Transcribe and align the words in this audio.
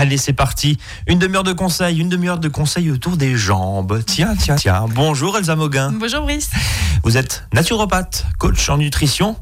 Allez, 0.00 0.16
c'est 0.16 0.32
parti. 0.32 0.78
Une 1.06 1.18
demi-heure 1.18 1.44
de 1.44 1.52
conseils, 1.52 1.98
une 1.98 2.08
demi-heure 2.08 2.38
de 2.38 2.48
conseils 2.48 2.90
autour 2.90 3.18
des 3.18 3.36
jambes. 3.36 4.02
Tiens, 4.06 4.34
tiens, 4.34 4.56
tiens. 4.56 4.86
Bonjour 4.88 5.36
Elsa 5.36 5.56
Moguin. 5.56 5.92
Bonjour 5.92 6.22
Brice. 6.22 6.48
Vous 7.04 7.18
êtes 7.18 7.44
naturopathe, 7.52 8.24
coach 8.38 8.70
en 8.70 8.78
nutrition 8.78 9.36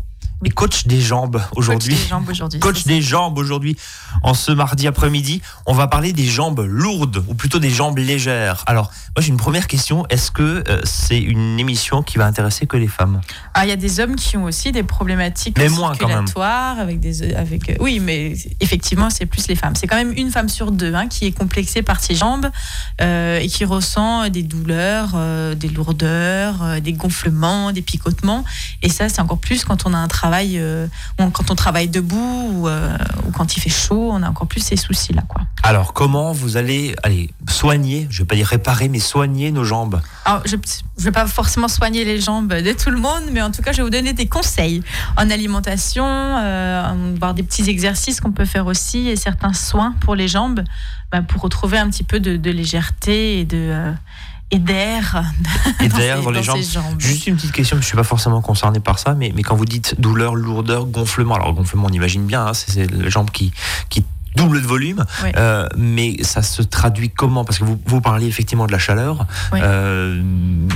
et 0.44 0.50
coach 0.50 0.86
des 0.86 1.00
jambes 1.00 1.40
aujourd'hui. 1.56 1.94
Coach 1.94 2.02
des 2.02 2.08
jambes 2.08 2.28
aujourd'hui. 2.28 2.60
Coach 2.60 2.84
des 2.84 3.02
jambes 3.02 3.38
aujourd'hui. 3.38 3.76
En 4.22 4.34
ce 4.34 4.52
mardi 4.52 4.86
après-midi, 4.86 5.42
on 5.66 5.74
va 5.74 5.88
parler 5.88 6.12
des 6.12 6.26
jambes 6.26 6.60
lourdes 6.60 7.24
ou 7.26 7.34
plutôt 7.34 7.58
des 7.58 7.70
jambes 7.70 7.98
légères. 7.98 8.62
Alors, 8.66 8.90
moi 9.16 9.22
j'ai 9.22 9.28
une 9.28 9.36
première 9.36 9.66
question. 9.66 10.06
Est-ce 10.10 10.30
que 10.30 10.62
euh, 10.68 10.80
c'est 10.84 11.18
une 11.18 11.58
émission 11.58 12.02
qui 12.02 12.18
va 12.18 12.26
intéresser 12.26 12.66
que 12.66 12.76
les 12.76 12.86
femmes? 12.86 13.20
Ah, 13.54 13.66
il 13.66 13.68
y 13.68 13.72
a 13.72 13.76
des 13.76 13.98
hommes 14.00 14.14
qui 14.14 14.36
ont 14.36 14.44
aussi 14.44 14.70
des 14.70 14.84
problématiques 14.84 15.58
Mais 15.58 15.68
moins, 15.68 15.94
quand 15.96 16.06
même. 16.06 16.26
circulatoires 16.26 16.78
avec 16.78 17.00
des 17.00 17.34
avec 17.34 17.70
euh, 17.70 17.74
oui, 17.80 17.98
mais 18.00 18.34
effectivement 18.60 19.10
c'est 19.10 19.26
plus 19.26 19.48
les 19.48 19.56
femmes. 19.56 19.74
C'est 19.74 19.88
quand 19.88 19.96
même 19.96 20.12
une 20.16 20.30
femme 20.30 20.48
sur 20.48 20.70
deux 20.70 20.94
hein, 20.94 21.08
qui 21.08 21.26
est 21.26 21.32
complexée 21.32 21.82
par 21.82 22.00
ses 22.00 22.14
jambes 22.14 22.48
euh, 23.00 23.40
et 23.40 23.48
qui 23.48 23.64
ressent 23.64 24.28
des 24.28 24.42
douleurs, 24.44 25.16
des 25.56 25.68
lourdeurs, 25.68 26.80
des 26.80 26.92
gonflements, 26.92 27.72
des 27.72 27.82
picotements. 27.82 28.44
Et 28.82 28.88
ça 28.88 29.08
c'est 29.08 29.20
encore 29.20 29.38
plus 29.38 29.64
quand 29.64 29.84
on 29.84 29.94
a 29.94 29.98
un 29.98 30.08
travail, 30.08 30.27
euh, 30.34 30.86
quand 31.16 31.50
on 31.50 31.54
travaille 31.54 31.88
debout 31.88 32.50
ou, 32.52 32.68
euh, 32.68 32.96
ou 33.26 33.30
quand 33.32 33.56
il 33.56 33.60
fait 33.60 33.70
chaud, 33.70 34.10
on 34.12 34.22
a 34.22 34.28
encore 34.28 34.46
plus 34.46 34.60
ces 34.60 34.76
soucis 34.76 35.12
là 35.12 35.22
quoi. 35.26 35.42
Alors, 35.62 35.92
comment 35.92 36.32
vous 36.32 36.56
allez 36.56 36.94
allez, 37.02 37.30
soigner, 37.48 38.06
je 38.10 38.22
vais 38.22 38.26
pas 38.26 38.36
dire 38.36 38.46
réparer, 38.46 38.88
mais 38.88 39.00
soigner 39.00 39.50
nos 39.50 39.64
jambes? 39.64 40.00
Alors, 40.24 40.42
je 40.46 40.56
ne 40.56 40.60
vais 40.98 41.12
pas 41.12 41.26
forcément 41.26 41.68
soigner 41.68 42.04
les 42.04 42.20
jambes 42.20 42.52
de 42.52 42.72
tout 42.72 42.90
le 42.90 42.98
monde, 42.98 43.24
mais 43.32 43.42
en 43.42 43.50
tout 43.50 43.62
cas, 43.62 43.72
je 43.72 43.78
vais 43.78 43.82
vous 43.82 43.90
donner 43.90 44.12
des 44.12 44.26
conseils 44.26 44.82
en 45.16 45.30
alimentation, 45.30 46.06
euh, 46.06 47.14
voir 47.18 47.34
des 47.34 47.42
petits 47.42 47.68
exercices 47.68 48.20
qu'on 48.20 48.32
peut 48.32 48.44
faire 48.44 48.66
aussi 48.66 49.08
et 49.08 49.16
certains 49.16 49.52
soins 49.52 49.94
pour 50.00 50.14
les 50.14 50.28
jambes 50.28 50.62
bah, 51.10 51.22
pour 51.22 51.42
retrouver 51.42 51.78
un 51.78 51.88
petit 51.90 52.04
peu 52.04 52.20
de, 52.20 52.36
de 52.36 52.50
légèreté 52.50 53.40
et 53.40 53.44
de 53.44 53.92
et 54.50 54.58
d'air 54.58 55.22
Et 55.80 55.88
dans 55.88 56.30
les 56.30 56.38
dans 56.38 56.42
jambes. 56.42 56.62
jambes. 56.62 56.98
Juste 56.98 57.26
une 57.26 57.36
petite 57.36 57.52
question, 57.52 57.76
je 57.76 57.82
ne 57.82 57.84
suis 57.86 57.96
pas 57.96 58.04
forcément 58.04 58.40
concerné 58.40 58.80
par 58.80 58.98
ça, 58.98 59.14
mais, 59.14 59.32
mais 59.34 59.42
quand 59.42 59.56
vous 59.56 59.66
dites 59.66 60.00
douleur, 60.00 60.34
lourdeur, 60.34 60.86
gonflement, 60.86 61.34
alors 61.34 61.52
gonflement 61.52 61.86
on 61.90 61.92
imagine 61.92 62.24
bien, 62.24 62.46
hein, 62.46 62.54
c'est 62.54 62.70
c'est 62.70 62.90
les 62.90 63.10
jambes 63.10 63.30
qui, 63.30 63.52
qui 63.90 64.04
doublent 64.36 64.62
de 64.62 64.66
volume, 64.66 65.04
Oui. 65.24 65.30
euh, 65.36 65.66
mais 65.76 66.22
ça 66.22 66.42
se 66.42 66.62
traduit 66.62 67.10
comment? 67.10 67.44
Parce 67.44 67.58
que 67.58 67.64
vous, 67.64 67.80
vous 67.86 68.00
parliez 68.00 68.26
effectivement 68.26 68.66
de 68.66 68.72
la 68.72 68.78
chaleur. 68.78 69.26
Oui. 69.52 69.60
Euh, 69.62 70.22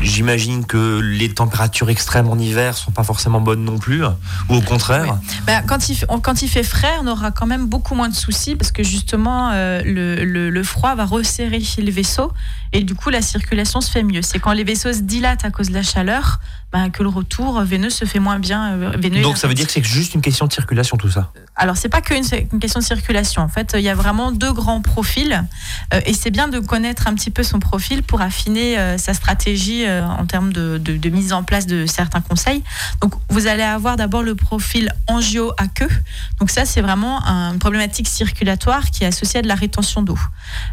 J'imagine 0.02 0.64
que 0.66 1.00
les 1.00 1.32
températures 1.32 1.88
extrêmes 1.90 2.28
en 2.28 2.36
hiver 2.38 2.76
sont 2.76 2.90
pas 2.90 3.04
forcément 3.04 3.40
bonnes 3.40 3.64
non 3.64 3.78
plus, 3.78 4.04
ou 4.04 4.54
au 4.54 4.60
contraire. 4.60 5.16
Bah, 5.46 5.62
quand, 5.66 5.88
il, 5.88 5.94
fait- 5.96 6.06
quand 6.22 6.42
il 6.42 6.48
fait 6.48 6.62
frais, 6.64 6.92
on 7.02 7.06
aura 7.06 7.30
quand 7.30 7.46
même 7.46 7.66
beaucoup 7.66 7.94
moins 7.94 8.08
de 8.08 8.14
soucis 8.14 8.56
parce 8.56 8.72
que 8.72 8.82
justement, 8.82 9.50
euh, 9.52 9.80
le, 9.84 10.24
le- 10.24 10.50
le 10.50 10.62
froid 10.64 10.94
va 10.94 11.04
resserrer 11.04 11.62
les 11.78 11.90
vaisseaux 11.90 12.32
et 12.72 12.82
du 12.82 12.94
coup, 12.94 13.10
la 13.10 13.22
circulation 13.22 13.80
se 13.80 13.90
fait 13.90 14.02
mieux. 14.02 14.22
C'est 14.22 14.38
quand 14.40 14.52
les 14.52 14.64
vaisseaux 14.64 14.92
se 14.92 15.00
dilatent 15.02 15.44
à 15.44 15.50
cause 15.50 15.68
de 15.68 15.74
la 15.74 15.82
chaleur 15.82 16.40
bah, 16.72 16.88
que 16.90 17.02
le 17.02 17.08
retour 17.08 17.60
veineux 17.62 17.90
se 17.90 18.04
fait 18.04 18.18
moins 18.18 18.38
bien. 18.38 18.72
euh, 18.72 18.92
veineux 18.96 19.22
Donc 19.22 19.36
ça 19.38 19.46
veut 19.48 19.54
dire 19.54 19.66
que 19.66 19.72
c'est 19.72 19.84
juste 19.84 20.14
une 20.14 20.22
question 20.22 20.46
de 20.46 20.52
circulation 20.52 20.96
tout 20.96 21.10
ça? 21.10 21.30
alors, 21.54 21.76
c'est 21.76 21.90
pas 21.90 22.00
qu'une 22.00 22.24
une 22.52 22.60
question 22.60 22.80
de 22.80 22.84
circulation. 22.84 23.42
En 23.42 23.48
fait, 23.48 23.74
il 23.76 23.82
y 23.82 23.88
a 23.90 23.94
vraiment 23.94 24.32
deux 24.32 24.52
grands 24.54 24.80
profils. 24.80 25.44
euh, 25.92 26.00
et 26.06 26.14
c'est 26.14 26.30
bien 26.30 26.48
de 26.48 26.58
connaître 26.60 27.06
un 27.08 27.14
petit 27.14 27.30
peu 27.30 27.42
son 27.42 27.58
profil 27.60 28.02
pour 28.02 28.22
affiner 28.22 28.78
euh, 28.78 28.96
sa 28.96 29.12
stratégie 29.12 29.84
euh, 29.86 30.02
en 30.06 30.24
termes 30.24 30.52
de, 30.52 30.78
de- 30.78 30.96
de 30.96 31.08
mise 31.10 31.32
en 31.34 31.42
place 31.42 31.66
de 31.66 31.84
certains 31.84 32.22
conseils. 32.22 32.62
Donc, 33.02 33.12
vous 33.28 33.46
allez 33.48 33.62
avoir 33.62 33.96
d'abord 33.96 34.22
le 34.22 34.34
profil 34.34 34.90
angio 35.08 35.52
à 35.58 35.66
queue. 35.68 35.90
Donc, 36.40 36.48
ça, 36.50 36.64
c'est 36.64 36.80
vraiment 36.80 37.22
un- 37.26 37.52
une 37.52 37.58
problématique 37.58 38.08
circulatoire 38.08 38.90
qui 38.90 39.04
est 39.04 39.08
associée 39.08 39.40
à 39.40 39.42
de 39.42 39.48
la 39.48 39.54
rétention 39.54 40.00
d'eau. 40.02 40.18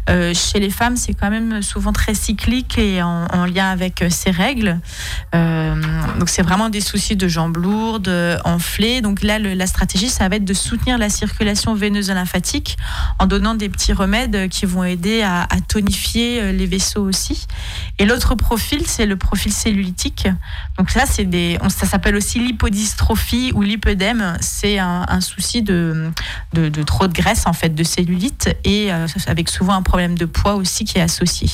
Chez 0.08 0.60
les 0.60 0.70
femmes, 0.70 0.96
c'est 0.96 1.12
quand 1.14 1.30
même 1.30 1.60
souvent 1.62 1.92
très 1.92 2.14
cyclique 2.14 2.78
et 2.78 3.02
en, 3.02 3.26
en 3.26 3.44
lien 3.44 3.68
avec 3.70 4.02
ces 4.10 4.30
règles. 4.30 4.80
Euh, 5.34 5.74
donc 6.18 6.28
c'est 6.28 6.42
vraiment 6.42 6.68
des 6.68 6.80
soucis 6.80 7.16
de 7.16 7.28
jambes 7.28 7.56
lourdes, 7.56 8.08
euh, 8.08 8.38
enflées. 8.44 9.00
Donc 9.00 9.22
là, 9.22 9.38
la 9.38 9.66
stratégie, 9.66 10.08
ça 10.08 10.28
va 10.28 10.36
être 10.36 10.44
de 10.44 10.54
soutenir 10.54 10.98
la 10.98 11.08
circulation 11.08 11.74
veineuse 11.74 12.10
lymphatique 12.10 12.76
en 13.18 13.26
donnant 13.26 13.54
des 13.54 13.68
petits 13.68 13.92
remèdes 13.92 14.36
euh, 14.36 14.48
qui 14.48 14.66
vont 14.66 14.84
aider 14.84 15.22
à, 15.22 15.46
tonifier 15.68 16.40
euh, 16.40 16.52
les 16.52 16.66
vaisseaux 16.66 17.02
aussi. 17.02 17.46
Et 17.98 18.04
l'autre 18.04 18.34
profil, 18.34 18.82
c'est 18.86 19.06
le 19.06 19.16
profil 19.16 19.52
cellulitique. 19.52 20.28
Donc 20.78 20.90
ça, 20.90 21.04
c'est 21.06 21.24
des, 21.24 21.58
ça 21.68 21.86
s'appelle 21.86 22.16
aussi 22.16 22.38
lipodystrophie 22.38 23.52
ou 23.54 23.62
lipœdème. 23.62 24.36
C'est 24.40 24.78
un, 24.78 25.20
souci 25.20 25.62
de, 25.62 26.10
de, 26.54 26.82
trop 26.82 27.06
de 27.06 27.12
graisse 27.12 27.46
en 27.46 27.52
fait, 27.52 27.74
de 27.74 27.84
cellulite 27.84 28.56
et 28.64 28.92
euh, 28.92 29.06
avec 29.26 29.48
souvent 29.48 29.74
un 29.74 29.82
problème 29.82 30.16
de 30.16 30.24
poids 30.24 30.54
aussi 30.54 30.84
qui 30.84 30.98
est 30.98 31.02
associé. 31.02 31.48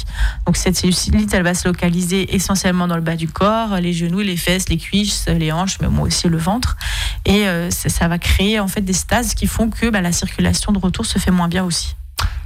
Donc 0.47 0.57
cette 0.57 0.77
cellulite, 0.77 1.35
elle 1.35 1.43
va 1.43 1.55
se 1.55 1.67
localiser 1.69 2.35
essentiellement 2.35 2.87
dans 2.87 2.97
le 2.97 3.03
bas 3.03 3.17
du 3.17 3.29
corps, 3.29 3.77
les 3.77 3.93
genoux, 3.93 4.21
les 4.27 4.37
fesses, 4.37 4.69
les 4.69 4.77
cuisses, 4.77 5.27
les 5.29 5.53
hanches, 5.53 5.79
mais 5.81 5.89
moi 5.89 6.07
aussi 6.07 6.29
le 6.29 6.39
ventre. 6.39 6.77
Et 7.25 7.49
euh, 7.49 7.71
ça, 7.71 8.09
va 8.09 8.19
créer 8.19 8.61
en 8.61 8.69
fait 8.69 8.83
des 8.83 8.93
stases 8.93 9.35
qui 9.35 9.47
font 9.47 9.71
que 9.71 9.89
bah, 9.89 10.01
la 10.01 10.13
circulation 10.13 10.73
de 10.73 10.79
retour 10.79 11.07
se 11.07 11.19
fait 11.19 11.31
moins 11.31 11.49
bien 11.49 11.65
aussi. 11.65 11.97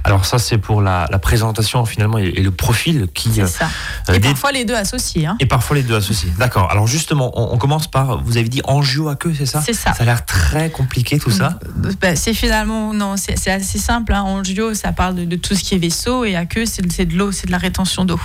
Alors 0.03 0.25
ça 0.25 0.39
c'est 0.39 0.57
pour 0.57 0.81
la, 0.81 1.05
la 1.11 1.19
présentation 1.19 1.85
finalement 1.85 2.17
et, 2.17 2.23
et 2.35 2.41
le 2.41 2.49
profil 2.49 3.07
qui 3.13 3.31
C'est 3.33 3.41
euh, 3.43 3.45
ça. 3.47 3.69
euh, 4.09 4.13
Et 4.15 4.19
parfois 4.19 4.51
les 4.51 4.65
deux 4.65 4.73
associés. 4.73 5.27
hein. 5.27 5.37
et 5.39 5.45
parfois 5.45 5.75
les 5.75 5.83
deux 5.83 5.95
associés. 5.95 6.31
D'accord. 6.39 6.71
Alors 6.71 6.87
justement, 6.87 7.31
on, 7.35 7.53
on 7.53 7.57
commence 7.59 7.85
par 7.87 8.23
vous 8.23 8.37
avez 8.37 8.49
dit 8.49 8.61
angio 8.63 9.09
à 9.09 9.15
queue, 9.15 9.33
c'est 9.37 9.45
ça? 9.45 9.61
C'est 9.63 9.73
ça. 9.73 9.93
Ça 9.93 10.01
a 10.01 10.05
l'air 10.05 10.25
très 10.25 10.71
compliqué 10.71 11.19
tout 11.19 11.29
ça. 11.29 11.59
Bah, 12.01 12.15
c'est 12.15 12.33
finalement 12.33 12.93
non, 12.95 13.15
c'est 13.15 13.51
assez 13.51 13.77
simple. 13.77 14.13
Hein. 14.13 14.23
Angio, 14.23 14.73
ça 14.73 14.91
parle 14.91 15.15
de, 15.15 15.25
de 15.25 15.35
tout 15.35 15.53
ce 15.55 15.63
qui 15.63 15.75
est 15.75 15.77
vaisseau 15.77 16.25
et 16.25 16.35
à 16.35 16.47
queue, 16.47 16.65
c'est 16.65 16.91
c'est 16.91 17.05
de 17.05 17.15
l'eau, 17.15 17.31
c'est 17.31 17.45
de 17.45 17.51
la 17.51 17.59
rétention 17.59 18.03
d'eau. 18.03 18.19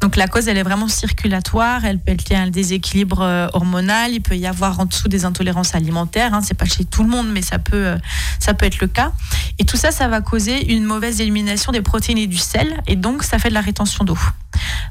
Donc 0.00 0.16
la 0.16 0.26
cause, 0.26 0.48
elle 0.48 0.58
est 0.58 0.64
vraiment 0.64 0.88
circulatoire. 0.88 1.84
Elle 1.84 2.00
peut 2.00 2.10
être 2.12 2.28
liée 2.28 2.36
à 2.36 2.40
un 2.40 2.50
déséquilibre 2.50 3.20
euh, 3.22 3.46
hormonal. 3.52 4.10
Il 4.12 4.20
peut 4.20 4.36
y 4.36 4.48
avoir 4.48 4.80
en 4.80 4.84
dessous 4.86 5.06
des 5.08 5.24
intolérances 5.24 5.76
alimentaires. 5.76 6.34
Hein. 6.34 6.40
C'est 6.42 6.54
pas 6.58 6.64
chez 6.66 6.84
tout 6.84 7.04
le 7.04 7.08
monde, 7.08 7.28
mais 7.30 7.42
ça 7.42 7.60
peut, 7.60 7.86
euh, 7.86 7.96
ça 8.40 8.52
peut 8.52 8.66
être 8.66 8.80
le 8.80 8.88
cas. 8.88 9.12
Et 9.60 9.64
tout 9.64 9.76
ça, 9.76 9.92
ça 9.92 10.08
va 10.08 10.20
causer 10.20 10.72
une 10.72 10.84
mauvaise 10.90 11.20
élimination 11.20 11.72
des 11.72 11.80
protéines 11.82 12.18
et 12.18 12.26
du 12.26 12.36
sel, 12.36 12.82
et 12.86 12.96
donc 12.96 13.22
ça 13.22 13.38
fait 13.38 13.48
de 13.48 13.54
la 13.54 13.60
rétention 13.60 14.04
d'eau. 14.04 14.18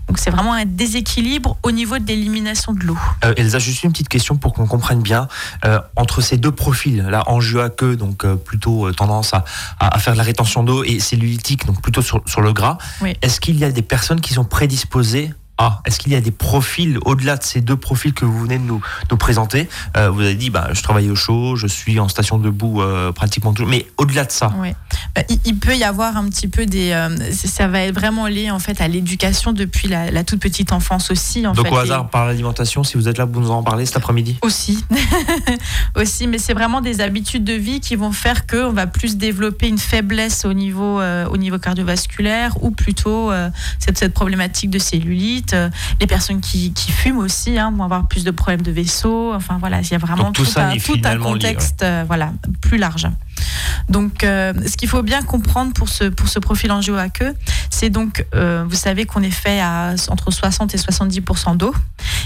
Donc 0.07 0.17
c'est 0.17 0.31
vraiment 0.31 0.53
un 0.53 0.65
déséquilibre 0.65 1.57
au 1.61 1.71
niveau 1.71 1.99
de 1.99 2.07
l'élimination 2.07 2.73
de 2.73 2.79
l'eau. 2.85 2.97
Euh, 3.25 3.33
Elsa, 3.37 3.59
juste 3.59 3.83
une 3.83 3.91
petite 3.91 4.09
question 4.09 4.35
pour 4.37 4.53
qu'on 4.53 4.65
comprenne 4.65 5.01
bien. 5.01 5.27
Euh, 5.65 5.79
entre 5.95 6.21
ces 6.21 6.37
deux 6.37 6.51
profils, 6.51 7.01
là, 7.03 7.23
angio 7.27 7.59
à 7.59 7.69
queue, 7.69 7.95
donc 7.95 8.23
euh, 8.25 8.35
plutôt 8.35 8.87
euh, 8.87 8.93
tendance 8.93 9.33
à, 9.33 9.43
à, 9.79 9.95
à 9.95 9.99
faire 9.99 10.13
de 10.13 10.17
la 10.17 10.23
rétention 10.23 10.63
d'eau, 10.63 10.83
et 10.83 10.99
cellulitique, 10.99 11.65
donc 11.65 11.81
plutôt 11.81 12.01
sur, 12.01 12.21
sur 12.25 12.41
le 12.41 12.53
gras, 12.53 12.77
Oui. 13.01 13.15
est-ce 13.21 13.39
qu'il 13.39 13.57
y 13.59 13.63
a 13.65 13.71
des 13.71 13.81
personnes 13.83 14.21
qui 14.21 14.33
sont 14.33 14.45
prédisposées 14.45 15.33
Est-ce 15.85 15.99
qu'il 15.99 16.11
y 16.13 16.15
a 16.15 16.21
des 16.21 16.31
profils, 16.31 16.99
au-delà 17.05 17.35
de 17.37 17.43
ces 17.43 17.61
deux 17.61 17.75
profils 17.75 18.13
que 18.13 18.23
vous 18.25 18.39
venez 18.41 18.57
de 18.57 18.63
nous, 18.63 18.81
nous 19.11 19.17
présenter? 19.17 19.67
Euh, 19.97 20.09
Vous 20.09 20.21
avez 20.21 20.35
dit, 20.35 20.49
bah, 20.49 20.69
je 20.73 20.81
travaille 20.81 21.09
au 21.09 21.15
chaud, 21.15 21.55
je 21.55 21.67
suis 21.67 21.99
en 21.99 22.07
station 22.07 22.37
debout 22.37 22.81
euh, 22.81 23.11
pratiquement 23.11 23.53
toujours, 23.53 23.69
mais 23.69 23.85
au-delà 23.97 24.25
de 24.25 24.31
ça, 24.31 24.53
Ouais. 24.59 24.75
Bah, 25.15 25.21
il, 25.29 25.39
il 25.45 25.57
peut 25.57 25.75
y 25.75 25.83
avoir 25.83 26.15
un 26.17 26.29
petit 26.29 26.47
peu 26.47 26.65
des. 26.65 26.91
euh, 26.91 27.09
ça 27.31 27.67
va 27.67 27.81
être 27.81 27.95
vraiment 27.95 28.27
lié 28.27 28.51
en 28.51 28.59
fait 28.59 28.79
à 28.81 28.87
l'éducation 28.87 29.51
depuis 29.53 29.87
la, 29.87 30.11
la 30.11 30.23
toute 30.23 30.39
petite 30.39 30.71
enfance 30.71 31.11
aussi. 31.11 31.45
En 31.47 31.53
donc 31.53 31.65
fait, 31.67 31.73
au 31.73 31.77
Et- 31.77 31.81
hasard 31.83 32.09
par 32.09 32.25
l'alimentation, 32.27 32.83
si 32.83 32.95
vous 32.97 33.07
êtes 33.07 33.17
là, 33.17 33.25
vous 33.25 33.39
nous 33.41 33.51
en 33.51 33.63
parlez 33.63 33.85
cet 33.85 33.97
après-midi? 33.97 34.37
Aussi, 34.41 34.83
aussi, 35.95 36.27
mais 36.27 36.37
c'est 36.37 36.53
vraiment 36.53 36.81
des 36.81 37.01
habitudes 37.01 37.43
de 37.43 37.53
vie 37.53 37.79
qui 37.79 37.95
vont 37.95 38.11
faire 38.11 38.45
que 38.45 38.65
on 38.65 38.71
va 38.71 38.87
plus 38.87 39.17
développer 39.17 39.67
une 39.67 39.77
faiblesse 39.77 40.45
au 40.45 40.53
niveau 40.53 40.99
euh, 41.01 41.25
au 41.27 41.37
niveau 41.37 41.57
cardiovasculaire 41.59 42.61
ou 42.63 42.71
plutôt 42.71 43.31
cette, 43.79 43.97
cette 43.97 44.13
problématique 44.13 44.69
de 44.69 44.79
cellulite. 44.79 45.48
Euh, 45.53 45.69
Les 45.99 46.07
personnes 46.07 46.41
qui, 46.41 46.73
qui 46.73 46.91
fument 46.91 47.19
aussi 47.19 47.57
hein, 47.57 47.71
vont 47.75 47.83
avoir 47.83 48.07
plus 48.07 48.23
de 48.23 48.31
problèmes 48.31 48.61
de 48.61 48.71
vaisseau. 48.71 49.33
Enfin 49.33 49.57
voilà, 49.59 49.81
il 49.81 49.89
y 49.89 49.95
a 49.95 49.97
vraiment 49.97 50.25
Donc, 50.25 50.35
tout 50.35 50.45
ça 50.45 50.67
un, 50.67 50.71
est 50.71 50.83
tout 50.83 50.91
un 50.91 50.95
finalement 50.95 51.33
lié, 51.33 51.39
contexte 51.39 51.83
euh, 51.83 52.03
voilà 52.07 52.31
plus 52.61 52.77
large. 52.77 53.07
Donc, 53.89 54.23
euh, 54.23 54.53
ce 54.67 54.77
qu'il 54.77 54.89
faut 54.89 55.01
bien 55.01 55.21
comprendre 55.21 55.73
pour 55.73 55.89
ce, 55.89 56.05
pour 56.05 56.27
ce 56.27 56.39
profil 56.39 56.71
angio 56.71 56.95
à 56.95 57.09
queue, 57.09 57.33
c'est 57.69 57.89
donc, 57.89 58.25
euh, 58.35 58.63
vous 58.67 58.75
savez 58.75 59.05
qu'on 59.05 59.23
est 59.23 59.31
fait 59.31 59.59
à 59.59 59.95
entre 60.09 60.31
60 60.31 60.73
et 60.75 60.77
70% 60.77 61.57
d'eau, 61.57 61.73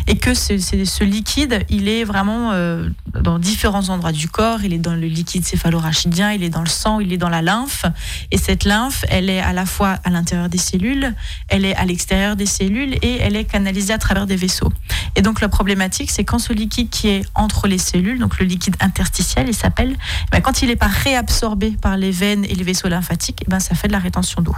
et 0.08 0.18
que 0.18 0.34
ce, 0.34 0.58
ce 0.58 1.04
liquide, 1.04 1.66
il 1.70 1.88
est 1.88 2.04
vraiment 2.04 2.52
euh, 2.52 2.90
dans 3.22 3.40
différents 3.40 3.90
endroits 3.90 4.12
du 4.12 4.28
corps. 4.28 4.64
Il 4.64 4.74
est 4.74 4.80
dans 4.80 4.96
le 4.96 5.08
liquide 5.08 5.46
céphalorachidien, 5.46 6.32
il 6.34 6.44
est 6.44 6.50
dans 6.50 6.62
le 6.62 6.70
sang, 6.70 7.00
il 7.00 7.14
est 7.14 7.18
dans 7.18 7.30
la 7.30 7.42
lymphe. 7.42 7.86
Et 8.32 8.38
cette 8.38 8.66
lymphe, 8.66 9.06
elle 9.10 9.30
est 9.30 9.40
à 9.40 9.54
la 9.54 9.66
fois 9.66 10.00
à 10.04 10.10
l'intérieur 10.10 10.50
des 10.50 10.58
cellules, 10.58 11.14
elle 11.48 11.66
est 11.66 11.76
à 11.76 11.86
l'extérieur 11.86 12.36
des 12.36 12.46
cellules, 12.46 12.96
et 13.02 13.18
elle 13.20 13.36
est 13.36 13.46
canalisée 13.46 13.94
à 13.94 13.98
travers 13.98 14.26
des 14.26 14.36
vaisseaux. 14.36 14.72
Et 15.16 15.22
donc, 15.22 15.42
la 15.42 15.50
problématique, 15.50 16.12
c'est 16.12 16.24
quand 16.24 16.40
ce 16.40 16.54
liquide 16.54 16.90
qui 16.90 17.10
est 17.10 17.26
entre 17.36 17.68
les 17.68 17.78
cellules, 17.78 18.20
donc 18.20 18.40
le 18.40 18.46
liquide 18.46 18.76
interstitiel, 18.80 19.48
il 19.48 19.56
s'appelle, 19.56 19.96
ben, 20.32 20.42
quand 20.42 20.62
il 20.62 20.70
n'est 20.70 20.76
pas 20.76 20.90
réabsorbé 21.04 21.76
par 21.82 21.98
les 21.98 22.12
veines 22.12 22.46
et 22.46 22.56
les 22.56 22.64
vaisseaux 22.64 22.88
lymphatiques, 22.90 23.44
eh 23.46 23.50
ben, 23.50 23.60
ça 23.60 23.76
fait 23.76 23.88
de 23.88 23.94
la 23.94 24.00
rétention 24.00 24.42
d'eau. 24.42 24.56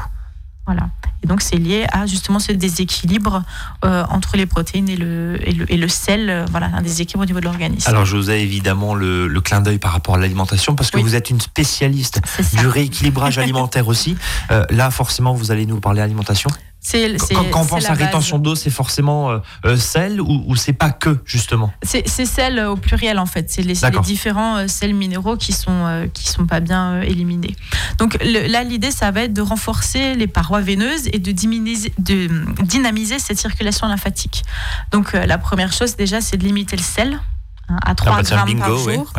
Voilà. 0.68 0.89
Et 1.24 1.27
donc, 1.27 1.42
c'est 1.42 1.57
lié 1.57 1.86
à 1.92 2.07
justement 2.07 2.39
ce 2.39 2.51
déséquilibre 2.51 3.44
euh, 3.83 4.03
entre 4.09 4.36
les 4.36 4.47
protéines 4.47 4.89
et 4.89 4.95
le, 4.95 5.38
et 5.47 5.51
le, 5.53 5.71
et 5.71 5.77
le 5.77 5.88
sel, 5.88 6.27
euh, 6.27 6.45
voilà, 6.50 6.71
un 6.74 6.81
déséquilibre 6.81 7.21
au 7.21 7.25
niveau 7.27 7.39
de 7.39 7.45
l'organisme. 7.45 7.88
Alors, 7.88 8.06
je 8.06 8.18
vous 8.18 8.31
ai 8.31 8.39
évidemment 8.42 8.95
le, 8.95 9.27
le 9.27 9.42
clin 9.42 9.62
d'œil 9.62 9.77
par 9.77 9.92
rapport 9.92 10.15
à 10.15 10.18
l'alimentation 10.18 10.74
parce 10.74 10.89
que 10.89 10.97
Oui. 10.97 11.03
vous 11.03 11.13
êtes 11.15 11.30
une 11.30 11.39
spécialiste 11.39 12.19
du 12.57 12.65
rééquilibrage 12.65 13.38
alimentaire 13.38 13.88
aussi. 13.88 14.18
Euh, 14.51 14.65
là, 14.71 14.89
forcément, 14.89 15.33
vous 15.33 15.51
allez 15.51 15.68
nous 15.68 15.80
parler 15.80 16.01
alimentation. 16.01 16.50
C'est 16.88 17.18
c'est- 17.20 17.34
Quand, 17.34 17.44
quand 17.50 17.62
on 17.62 17.66
pense 17.66 17.86
à 17.90 17.94
rétention 17.94 18.38
d'eau, 18.38 18.54
c'est 18.54 18.70
forcément 18.70 19.32
euh, 19.32 19.40
euh, 19.66 19.76
sel 19.76 20.22
ou, 20.22 20.44
ou 20.46 20.56
c'est 20.56 20.74
pas 20.74 20.92
que, 20.92 21.18
justement? 21.26 21.74
C'est 21.82 22.08
c'est 22.08 22.26
sel 22.28 22.60
au 22.60 22.76
pluriel 22.76 23.18
en 23.18 23.26
fait. 23.26 23.50
C'est 23.50 23.64
les, 23.64 23.74
différents 24.04 24.58
euh, 24.58 24.68
sels 24.68 24.94
minéraux 24.94 25.36
qui 25.36 25.52
sont 25.52 25.72
euh, 25.72 26.06
qui 26.14 26.28
sont 26.28 26.46
pas 26.46 26.60
bien 26.60 26.94
euh, 26.94 27.02
éliminés. 27.02 27.56
Donc 27.98 28.18
le- 28.24 28.48
là 28.48 28.64
l'idée 28.64 28.92
ça 28.92 29.10
va 29.10 29.22
être 29.24 29.34
de 29.34 29.42
renforcer 29.42 30.14
les 30.14 30.28
parois 30.28 30.62
veineuses 30.62 31.08
et 31.12 31.18
de 31.18 31.32
diminuer 31.32 31.76
de 31.98 32.30
dynamiser 32.64 33.18
cette 33.18 33.40
circulation 33.40 33.88
lymphatique. 33.88 34.44
Donc 34.92 35.16
euh, 35.16 35.26
la 35.26 35.40
première 35.40 35.74
chose 35.74 35.96
déjà 35.96 36.22
c'est 36.22 36.38
de 36.38 36.44
limiter 36.44 36.76
le 36.78 36.84
sel 36.84 37.20
hein, 37.69 37.77
à 37.83 37.95
3 37.95 38.12
Ah 38.12 38.15
bah 38.15 38.23
grammes 38.23 38.59
par 38.59 38.69
bingo, 38.69 38.77
jour 38.77 39.13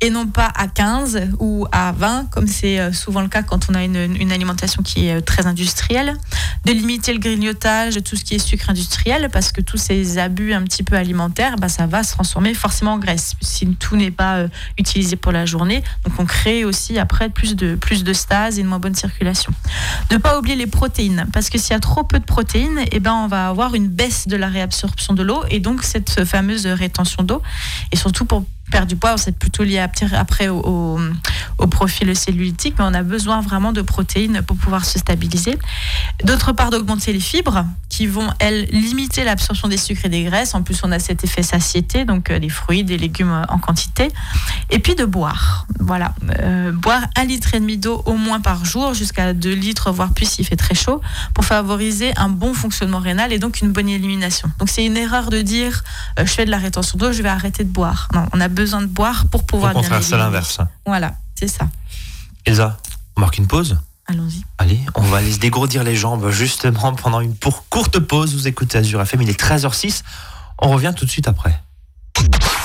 et 0.00 0.10
non 0.10 0.26
pas 0.26 0.50
à 0.54 0.66
15 0.66 1.28
ou 1.38 1.66
à 1.72 1.92
20 1.92 2.30
comme 2.30 2.46
c'est 2.46 2.80
euh, 2.80 2.92
souvent 2.92 3.20
le 3.20 3.28
cas 3.28 3.42
quand 3.42 3.68
on 3.70 3.74
a 3.74 3.84
une, 3.84 4.16
une 4.18 4.32
alimentation 4.32 4.82
qui 4.82 5.06
est 5.06 5.18
euh, 5.18 5.20
très 5.20 5.46
industrielle. 5.46 6.16
De 6.64 6.72
limiter 6.72 7.12
le 7.12 7.18
grignotage, 7.18 7.98
tout 8.04 8.16
ce 8.16 8.24
qui 8.24 8.34
est 8.34 8.38
sucre 8.38 8.70
industriel 8.70 9.28
parce 9.32 9.52
que 9.52 9.60
tous 9.60 9.76
ces 9.76 10.18
abus 10.18 10.52
un 10.52 10.62
petit 10.62 10.82
peu 10.82 10.96
alimentaires, 10.96 11.56
bah, 11.56 11.68
ça 11.68 11.86
va 11.86 12.02
se 12.02 12.12
transformer 12.12 12.54
forcément 12.54 12.94
en 12.94 12.98
graisse 12.98 13.34
si 13.40 13.66
tout 13.76 13.96
n'est 13.96 14.10
pas 14.10 14.36
euh, 14.36 14.48
utilisé 14.78 15.16
pour 15.16 15.32
la 15.32 15.46
journée. 15.46 15.82
Donc 16.04 16.14
on 16.18 16.24
crée 16.24 16.64
aussi 16.64 16.98
après 16.98 17.28
plus 17.28 17.56
de, 17.56 17.74
plus 17.74 18.04
de 18.04 18.12
stase 18.12 18.58
et 18.58 18.62
une 18.62 18.68
moins 18.68 18.78
bonne 18.78 18.94
circulation. 18.94 19.52
Ne 20.10 20.16
pas 20.16 20.38
oublier 20.38 20.56
les 20.56 20.66
protéines 20.66 21.26
parce 21.32 21.50
que 21.50 21.58
s'il 21.58 21.72
y 21.72 21.76
a 21.76 21.80
trop 21.80 22.04
peu 22.04 22.18
de 22.18 22.24
protéines, 22.24 22.80
eh 22.90 23.00
ben, 23.00 23.14
on 23.14 23.28
va 23.28 23.48
avoir 23.48 23.74
une 23.74 23.88
baisse 23.88 24.28
de 24.28 24.36
la 24.36 24.48
réabsorption 24.48 25.14
de 25.14 25.22
l'eau 25.22 25.42
et 25.50 25.60
donc 25.60 25.82
cette 25.82 26.24
fameuse 26.24 26.66
rétention 26.66 27.22
d'eau. 27.22 27.42
Et 27.92 27.96
surtout 27.96 28.24
pour 28.24 28.44
perdre 28.72 28.88
du 28.88 28.96
poids, 28.96 29.16
c'est 29.18 29.36
plutôt 29.36 29.62
lié 29.62 29.78
à- 29.78 29.90
après 30.18 30.48
au, 30.48 30.98
au, 31.58 31.66
profil 31.66 32.14
cellulitique, 32.16 32.74
mais 32.78 32.84
on 32.84 32.94
a 32.94 33.02
besoin 33.02 33.40
vraiment 33.40 33.72
de 33.72 33.82
protéines 33.82 34.42
pour 34.42 34.56
pouvoir 34.56 34.84
se 34.84 34.98
stabiliser. 34.98 35.58
D'autre 36.24 36.52
part, 36.52 36.70
d'augmenter 36.70 37.12
les 37.12 37.20
fibres 37.20 37.64
qui 37.88 38.06
vont, 38.06 38.28
elles, 38.40 38.64
limiter 38.72 39.24
l'absorption 39.24 39.68
des 39.68 39.76
sucres 39.76 40.06
et 40.06 40.08
des 40.08 40.24
graisses. 40.24 40.54
En 40.54 40.62
plus, 40.62 40.80
on 40.82 40.90
a 40.90 40.98
cet 40.98 41.22
effet 41.24 41.42
satiété, 41.42 42.04
donc 42.04 42.30
euh, 42.30 42.38
des 42.38 42.48
fruits, 42.48 42.82
des 42.82 42.98
légumes 42.98 43.30
euh, 43.30 43.44
en 43.48 43.58
quantité. 43.58 44.08
Et 44.70 44.78
puis 44.78 44.94
de 44.94 45.04
boire. 45.04 45.66
Voilà. 45.78 46.14
Euh, 46.40 46.72
boire 46.72 47.02
un 47.16 47.24
litre 47.24 47.54
et 47.54 47.60
demi 47.60 47.76
d'eau 47.76 48.02
au 48.06 48.14
moins 48.14 48.40
par 48.40 48.64
jour, 48.64 48.94
jusqu'à 48.94 49.34
2 49.34 49.52
litres, 49.52 49.92
voire 49.92 50.12
plus 50.14 50.26
s'il 50.26 50.46
fait 50.46 50.56
très 50.56 50.74
chaud, 50.74 51.00
pour 51.34 51.44
favoriser 51.44 52.12
un 52.16 52.30
bon 52.30 52.54
fonctionnement 52.54 52.98
rénal 53.00 53.32
et 53.32 53.38
donc 53.38 53.60
une 53.60 53.70
bonne 53.72 53.88
élimination. 53.88 54.50
Donc 54.58 54.68
c'est 54.70 54.84
une 54.84 54.96
erreur 54.96 55.28
de 55.28 55.42
dire 55.42 55.82
euh, 56.18 56.24
je 56.24 56.32
fais 56.32 56.46
de 56.46 56.50
la 56.50 56.58
rétention 56.58 56.96
d'eau, 56.98 57.12
je 57.12 57.22
vais 57.22 57.28
arrêter 57.28 57.64
de 57.64 57.68
boire. 57.68 58.08
Non, 58.14 58.26
on 58.32 58.40
a 58.40 58.48
besoin 58.48 58.61
de 58.82 58.86
boire 58.86 59.26
pour 59.28 59.42
Au 59.42 59.44
pouvoir 59.44 59.72
bien 59.72 59.82
contraire, 59.82 60.02
c'est 60.02 60.16
l'inverse. 60.16 60.58
Voilà, 60.86 61.14
c'est 61.34 61.48
ça. 61.48 61.68
Elsa, 62.44 62.78
on 63.16 63.20
marque 63.20 63.38
une 63.38 63.46
pause 63.46 63.78
Allons-y. 64.06 64.42
Allez, 64.58 64.80
on 64.96 65.02
va 65.02 65.18
aller 65.18 65.32
se 65.32 65.38
dégourdir 65.38 65.84
les 65.84 65.94
jambes 65.94 66.28
justement 66.30 66.92
pendant 66.94 67.20
une 67.20 67.36
pour 67.36 67.68
courte 67.68 67.98
pause. 68.00 68.34
Vous 68.34 68.48
écoutez 68.48 68.78
Azure 68.78 69.00
FM, 69.00 69.22
il 69.22 69.30
est 69.30 69.40
13h06. 69.40 70.02
On 70.58 70.70
revient 70.70 70.92
tout 70.96 71.04
de 71.04 71.10
suite 71.10 71.28
après. 71.28 71.60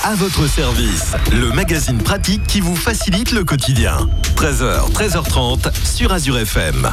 À 0.04 0.14
votre 0.14 0.46
service, 0.46 1.14
le 1.32 1.50
magazine 1.52 1.98
pratique 1.98 2.46
qui 2.46 2.60
vous 2.60 2.76
facilite 2.76 3.32
le 3.32 3.44
quotidien. 3.44 4.08
13h, 4.36 4.90
13h30 4.92 5.72
sur 5.84 6.12
Azure 6.12 6.38
FM. 6.38 6.92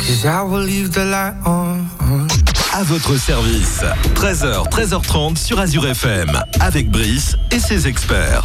Cause 0.00 0.24
I 0.24 0.42
will 0.42 0.64
leave 0.64 0.90
the 0.90 1.04
light 1.04 1.34
on. 1.44 1.76
À 2.72 2.82
votre 2.84 3.16
service. 3.16 3.82
13h, 4.14 4.68
13h30 4.70 5.36
sur 5.36 5.60
Azure 5.60 5.86
FM. 5.86 6.30
Avec 6.60 6.90
Brice 6.90 7.36
et 7.50 7.58
ses 7.58 7.86
experts. 7.86 8.44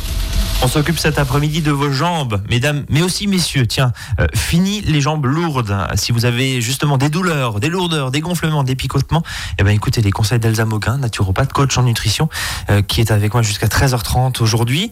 On 0.61 0.67
s'occupe 0.67 0.99
cet 0.99 1.17
après-midi 1.17 1.61
de 1.61 1.71
vos 1.71 1.91
jambes, 1.91 2.41
mesdames, 2.49 2.83
mais 2.89 3.01
aussi 3.01 3.27
messieurs. 3.27 3.67
Tiens, 3.67 3.93
euh, 4.19 4.27
fini 4.35 4.81
les 4.81 4.99
jambes 4.99 5.25
lourdes. 5.25 5.75
Si 5.95 6.11
vous 6.11 6.25
avez 6.25 6.59
justement 6.59 6.97
des 6.97 7.09
douleurs, 7.09 7.61
des 7.61 7.69
lourdeurs, 7.69 8.11
des 8.11 8.19
gonflements, 8.19 8.63
des 8.63 8.75
picotements, 8.75 9.23
eh 9.57 9.63
ben 9.63 9.71
écoutez 9.71 10.01
les 10.01 10.11
conseils 10.11 10.39
d'Elsa 10.39 10.65
Moquin, 10.65 10.97
naturopathe, 10.97 11.53
coach 11.53 11.77
en 11.77 11.83
nutrition, 11.83 12.27
euh, 12.69 12.81
qui 12.81 12.99
est 12.99 13.11
avec 13.11 13.33
moi 13.33 13.43
jusqu'à 13.43 13.67
13h30 13.67 14.41
aujourd'hui. 14.41 14.91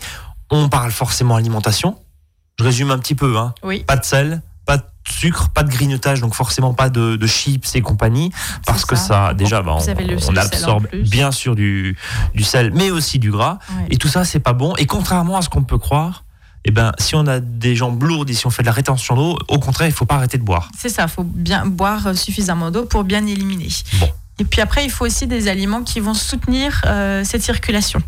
On 0.50 0.70
parle 0.70 0.91
forcément 0.91 1.36
alimentation. 1.36 1.98
Je 2.58 2.63
résume 2.63 2.91
un 2.91 3.00
petit 3.00 3.15
peu, 3.15 3.38
hein. 3.38 3.53
Oui. 3.63 3.84
Pas 3.86 3.98
de 3.98 4.05
sel, 4.05 4.41
sucre, 5.07 5.50
pas 5.50 5.63
de 5.63 5.69
grignotage, 5.69 6.22
donc 6.22 6.33
forcément 6.33 6.74
pas 6.74 6.89
de, 6.89 7.15
de 7.15 7.27
chips 7.27 7.75
et 7.75 7.81
compagnie, 7.81 8.31
parce 8.65 8.86
que 8.86 8.95
ça. 8.95 9.33
déjà, 9.33 9.62
bah, 9.62 9.77
on, 10.27 10.36
absorbe 10.36 10.88
bien 10.93 11.31
sûr 11.31 11.55
du, 11.55 11.98
du 12.33 12.43
sel, 12.43 12.72
mais 12.74 12.91
aussi 12.91 13.19
du 13.19 13.31
gras. 13.31 13.60
Ouais. 13.69 13.88
Et 13.91 13.98
tout 13.98 14.07
ça, 14.07 14.25
c'est 14.25 14.39
pas 14.39 14.53
bon. 14.53 14.75
Et 14.77 14.86
contrairement 14.86 15.38
à 15.38 15.41
ce 15.41 15.50
qu'on 15.50 15.63
peut 15.63 15.77
croire, 15.77 16.24
eh 16.65 16.72
ben, 16.72 16.93
si 16.98 17.15
on 17.15 17.27
a 17.27 17.39
des 17.39 17.75
jambes 17.75 18.01
lourdes 18.03 18.29
et 18.29 18.33
si 18.33 18.48
on 18.48 18.50
fait 18.50 18.63
de 18.63 18.67
la 18.67 18.74
rétention 18.74 19.15
d'eau, 19.15 19.38
au 19.48 19.60
contraire, 19.60 19.88
il 19.88 19.93
faut 19.93 20.05
pas 20.05 20.15
arrêter 20.15 20.38
de 20.38 20.43
boire. 20.43 20.69
C'est 20.77 20.89
ça, 20.89 21.03
il 21.03 21.10
faut 21.10 21.24
bien 21.24 21.65
boire 21.65 22.15
suffisamment 22.15 22.72
d'eau 22.72 22.86
pour 22.86 23.03
bien 23.03 23.25
éliminer. 23.25 23.67
Bon. 24.00 24.10
Et 24.39 24.45
puis 24.45 24.62
après, 24.62 24.83
il 24.83 24.89
faut 24.89 25.05
aussi 25.05 25.27
des 25.27 25.48
aliments 25.48 25.83
qui 25.83 26.00
vont 26.00 26.13
soutenir 26.13 26.81
euh, 26.86 27.24
cette 27.24 27.43
circulation. 27.43 28.01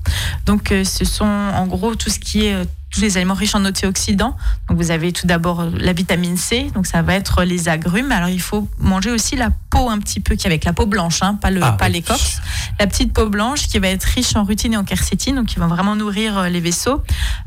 Donc, 0.45 0.71
euh, 0.71 0.83
ce 0.83 1.05
sont 1.05 1.25
en 1.25 1.67
gros 1.67 1.95
tout 1.95 2.09
ce 2.09 2.19
qui 2.19 2.45
est 2.45 2.53
euh, 2.53 2.65
tous 2.95 3.01
les 3.01 3.17
aliments 3.17 3.33
riches 3.33 3.55
en 3.55 3.65
antioxydants. 3.65 4.35
Donc, 4.69 4.77
vous 4.77 4.91
avez 4.91 5.11
tout 5.11 5.27
d'abord 5.27 5.59
euh, 5.59 5.69
la 5.77 5.93
vitamine 5.93 6.37
C, 6.37 6.71
donc 6.73 6.87
ça 6.87 7.01
va 7.01 7.15
être 7.15 7.43
les 7.43 7.67
agrumes. 7.67 8.11
Alors, 8.11 8.29
il 8.29 8.41
faut 8.41 8.67
manger 8.79 9.11
aussi 9.11 9.35
la 9.35 9.49
peau 9.75 9.89
un 9.89 10.00
petit 10.00 10.20
peu, 10.20 10.36
qui 10.36 10.46
est 10.46 10.50
avec 10.50 10.63
la 10.63 10.74
peau 10.74 10.86
blanche, 10.86 11.20
hein, 11.22 11.36
pas 11.41 11.51
le, 11.51 11.62
Ah, 11.63 11.77
oui. 11.82 11.91
l'écorce. 11.91 12.39
La 12.79 12.88
petite 12.88 13.13
peau 13.13 13.29
blanche 13.29 13.67
qui 13.67 13.79
va 13.79 13.88
être 13.89 14.03
riche 14.03 14.36
en 14.36 14.44
rutine 14.44 14.74
et 14.74 14.77
en 14.77 14.84
quercétine, 14.84 15.36
donc 15.36 15.48
qui 15.48 15.60
va 15.60 15.67
vraiment 15.67 15.96
nourrir 15.96 16.38
euh, 16.38 16.50
les 16.50 16.60
vaisseaux, 16.60 17.01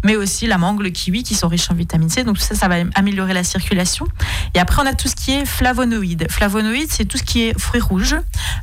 mais 0.05 0.17
aussi 0.17 0.47
la 0.47 0.59
mangue, 0.59 0.81
le 0.83 0.91
kiwi 0.91 1.23
qui 1.23 1.35
sont 1.35 1.49
riches 1.49 1.71
en 1.71 1.75
vitamine 1.75 2.09
C. 2.09 2.25
Donc 2.25 2.39
tout 2.39 2.45
ça, 2.45 2.55
ça 2.55 2.69
va 2.69 2.77
améliorer 2.95 3.33
la 3.35 3.45
circulation. 3.45 4.07
Et 4.55 4.59
après, 4.59 4.83
on 4.83 4.87
a 4.87 4.95
tout 4.95 5.09
ce 5.09 5.17
qui 5.17 5.33
est 5.33 5.45
flavonoïdes. 5.47 6.27
Flavonoïdes, 6.31 6.91
c'est 6.91 7.05
tout 7.05 7.19
ce 7.19 7.23
qui 7.23 7.43
est 7.43 7.59
fruits 7.59 7.81
rouges, 7.81 8.17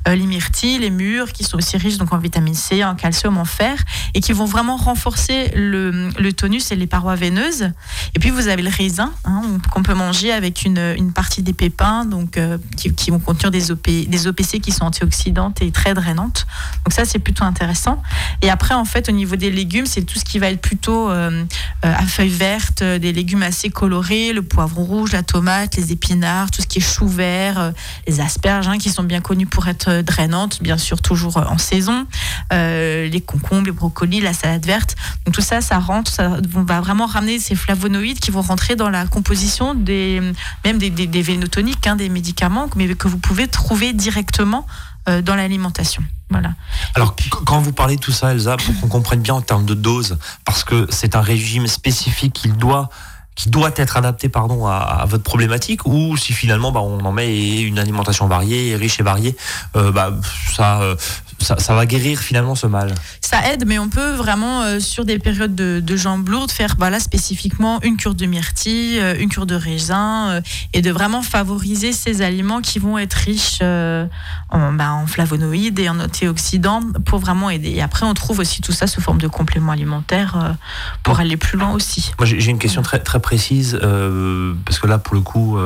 euh, 0.08 0.16
les 0.16 0.26
myrtilles, 0.26 0.80
les 0.80 0.90
mûres, 0.92 1.32
qui 1.34 1.44
sont 1.44 1.58
aussi 1.58 1.78
riches 1.78 1.98
donc 1.98 2.14
en 2.14 2.18
vitamine 2.18 2.54
C, 2.54 2.84
en 2.84 2.96
calcium, 2.96 3.38
en 3.38 3.46
fer, 3.46 3.78
et 4.14 4.22
qui 4.22 4.34
vont 4.34 4.46
vraiment 4.46 4.78
renforcer 4.78 5.52
le, 5.56 6.10
le 6.18 6.34
tonus 6.34 6.72
et 6.72 6.76
les 6.76 6.88
parois 6.88 7.16
veineuses. 7.16 7.72
Et 8.16 8.20
puis 8.20 8.30
vous 8.30 8.48
avez 8.48 8.62
le 8.62 8.70
raisin, 8.70 9.12
hein, 9.26 9.42
qu'on 9.72 9.84
peut 9.84 9.94
manger 9.94 10.32
avec 10.32 10.64
une, 10.66 10.94
une 10.98 11.14
partie 11.14 11.42
des 11.42 11.54
pépins, 11.54 12.06
donc 12.06 12.38
euh, 12.38 12.58
qui, 12.78 12.94
qui 12.94 13.12
vont 13.12 13.20
contenir 13.20 13.52
des, 13.52 13.55
OP, 13.72 13.90
des 14.08 14.28
OPC 14.28 14.60
qui 14.60 14.72
sont 14.72 14.86
antioxydantes 14.86 15.62
et 15.62 15.72
très 15.72 15.94
drainantes. 15.94 16.46
Donc 16.86 16.94
ça, 16.94 17.06
c'est 17.06 17.20
plutôt 17.20 17.44
intéressant. 17.44 18.02
Et 18.42 18.50
après, 18.50 18.74
en 18.74 18.86
fait, 18.86 19.10
au 19.10 19.12
niveau 19.12 19.36
des 19.36 19.52
légumes, 19.52 19.86
c'est 19.86 20.04
tout 20.04 20.20
ce 20.20 20.26
qui 20.26 20.40
va 20.40 20.50
être 20.50 20.62
plutôt 20.62 21.10
euh, 21.10 21.44
euh, 21.86 21.94
à 21.94 22.04
feuilles 22.04 22.30
vertes, 22.30 22.82
euh, 22.82 23.00
des 23.00 23.14
légumes 23.14 23.44
assez 23.44 23.70
colorés, 23.70 24.34
le 24.34 24.42
poivron 24.42 24.84
rouge, 24.84 25.12
la 25.12 25.24
tomate, 25.24 25.76
les 25.76 25.92
épinards, 25.92 26.52
tout 26.52 26.62
ce 26.62 26.68
qui 26.68 26.80
est 26.80 26.82
chou 26.82 27.08
vert, 27.08 27.74
les 28.08 28.20
asperges, 28.20 28.68
hein, 28.68 28.78
qui 28.78 28.90
sont 28.90 29.04
bien 29.04 29.22
connus 29.22 29.46
pour 29.46 29.68
être 29.68 30.02
drainantes, 30.02 30.62
bien 30.62 30.78
sûr 30.78 31.02
toujours 31.02 31.38
en 31.38 31.58
saison, 31.58 32.06
les 32.52 33.24
concombres, 33.26 33.66
les 33.66 33.72
brocolis, 33.72 34.22
la 34.22 34.34
salade 34.34 34.66
verte. 34.66 34.96
Donc 35.26 35.36
tout 35.36 35.42
ça, 35.42 35.62
ça 35.62 35.80
rentre, 35.80 36.12
ça 36.12 36.38
va 36.50 36.82
vraiment 36.82 37.06
ramener 37.06 37.40
ces 37.40 37.56
flavonoïdes 37.56 38.20
qui 38.20 38.32
vont 38.32 38.42
rentrer 38.42 38.76
dans 38.76 38.90
la 38.90 39.06
composition 39.06 39.74
des 39.74 40.22
même 40.64 40.78
des, 40.78 40.90
des, 40.90 41.08
des 41.08 41.22
vénotoniques, 41.22 41.88
hein, 41.88 41.96
des 41.96 42.10
médicaments, 42.10 42.70
mais 42.76 42.94
que 42.96 43.08
vous 43.08 43.18
pouvez 43.18 43.45
trouver 43.46 43.94
directement 43.94 44.66
euh, 45.10 45.22
dans 45.22 45.36
l'alimentation. 45.36 46.04
Voilà. 46.30 46.50
Alors, 46.96 47.16
qu- 47.16 47.30
quand 47.30 47.60
vous 47.60 47.72
parlez 47.72 47.96
de 47.98 48.02
tout 48.02 48.12
ça, 48.12 48.32
Elsa, 48.32 48.58
pour 48.58 48.80
qu'on 48.82 48.88
comprenne 48.88 49.22
bien 49.22 49.36
en 49.36 49.42
termes 49.42 49.66
de 49.66 49.76
dose, 49.76 50.18
parce 50.44 50.64
que 50.64 50.88
c'est 50.90 51.16
un 51.16 51.22
régime 51.22 51.68
spécifique 51.68 52.34
qui 52.34 52.50
doit 52.50 52.90
qui 53.36 53.50
doit 53.50 53.72
être 53.76 53.98
adapté 53.98 54.30
pardon 54.30 54.66
à, 54.66 54.76
à 54.78 55.06
votre 55.06 55.24
problématique 55.24 55.86
ou 55.86 56.16
si 56.16 56.32
finalement 56.32 56.72
bah, 56.72 56.80
on 56.80 57.04
en 57.04 57.12
met 57.12 57.60
une 57.64 57.78
alimentation 57.80 58.30
variée 58.30 58.78
riche 58.78 58.98
et 59.02 59.04
variée 59.04 59.36
euh, 59.76 59.92
bah, 59.92 60.14
ça, 60.56 60.80
euh, 60.82 60.96
ça 61.40 61.58
ça 61.60 61.76
va 61.76 61.86
guérir 61.86 62.20
finalement 62.20 62.56
ce 62.56 62.68
mal 62.68 62.94
Ça 63.22 63.52
aide, 63.52 63.66
mais 63.68 63.78
on 63.80 63.90
peut 63.90 64.12
vraiment, 64.14 64.62
euh, 64.62 64.80
sur 64.80 65.06
des 65.06 65.20
périodes 65.20 65.56
de, 65.56 65.80
de 65.80 65.96
jambes 65.96 66.28
lourdes, 66.30 66.52
faire 66.52 66.76
bah, 66.78 66.90
là, 66.90 67.00
spécifiquement 67.00 67.80
une 67.84 67.98
cure 67.98 68.16
de 68.16 68.26
myrtille, 68.26 69.00
euh, 69.00 69.16
une 69.20 69.30
cure 69.30 69.46
de 69.46 69.56
raisin, 69.56 70.30
euh, 70.30 70.42
et 70.74 70.82
de 70.82 70.92
vraiment 70.92 71.22
favoriser 71.22 71.92
ces 71.94 72.22
aliments 72.22 72.62
qui 72.62 72.80
vont 72.80 72.98
être 72.98 73.14
riches 73.14 73.62
en, 73.62 74.72
bah, 74.74 74.92
en 74.94 75.08
flavonoïdes 75.08 75.80
et 75.80 75.90
en 75.90 76.00
antioxydants 76.00 76.82
pour 77.06 77.20
vraiment 77.20 77.50
aider. 77.50 77.72
Et 77.72 77.82
après, 77.82 78.06
on 78.06 78.14
trouve 78.14 78.40
aussi 78.40 78.62
tout 78.62 78.72
ça 78.72 78.88
sous 78.88 79.02
forme 79.02 79.20
de 79.20 79.28
compléments 79.28 79.72
alimentaires 79.72 80.56
pour 81.04 81.20
aller 81.20 81.38
plus 81.38 81.58
loin 81.58 81.72
aussi. 81.74 82.12
Moi, 82.20 82.26
j'ai 82.26 82.50
une 82.52 82.60
question 82.60 82.82
très, 82.82 83.00
très 83.00 83.20
précise, 83.20 83.78
parce 84.66 84.80
que 84.80 84.88
là, 84.88 84.98
pour 84.98 85.16
le 85.16 85.22
coup, 85.22 85.58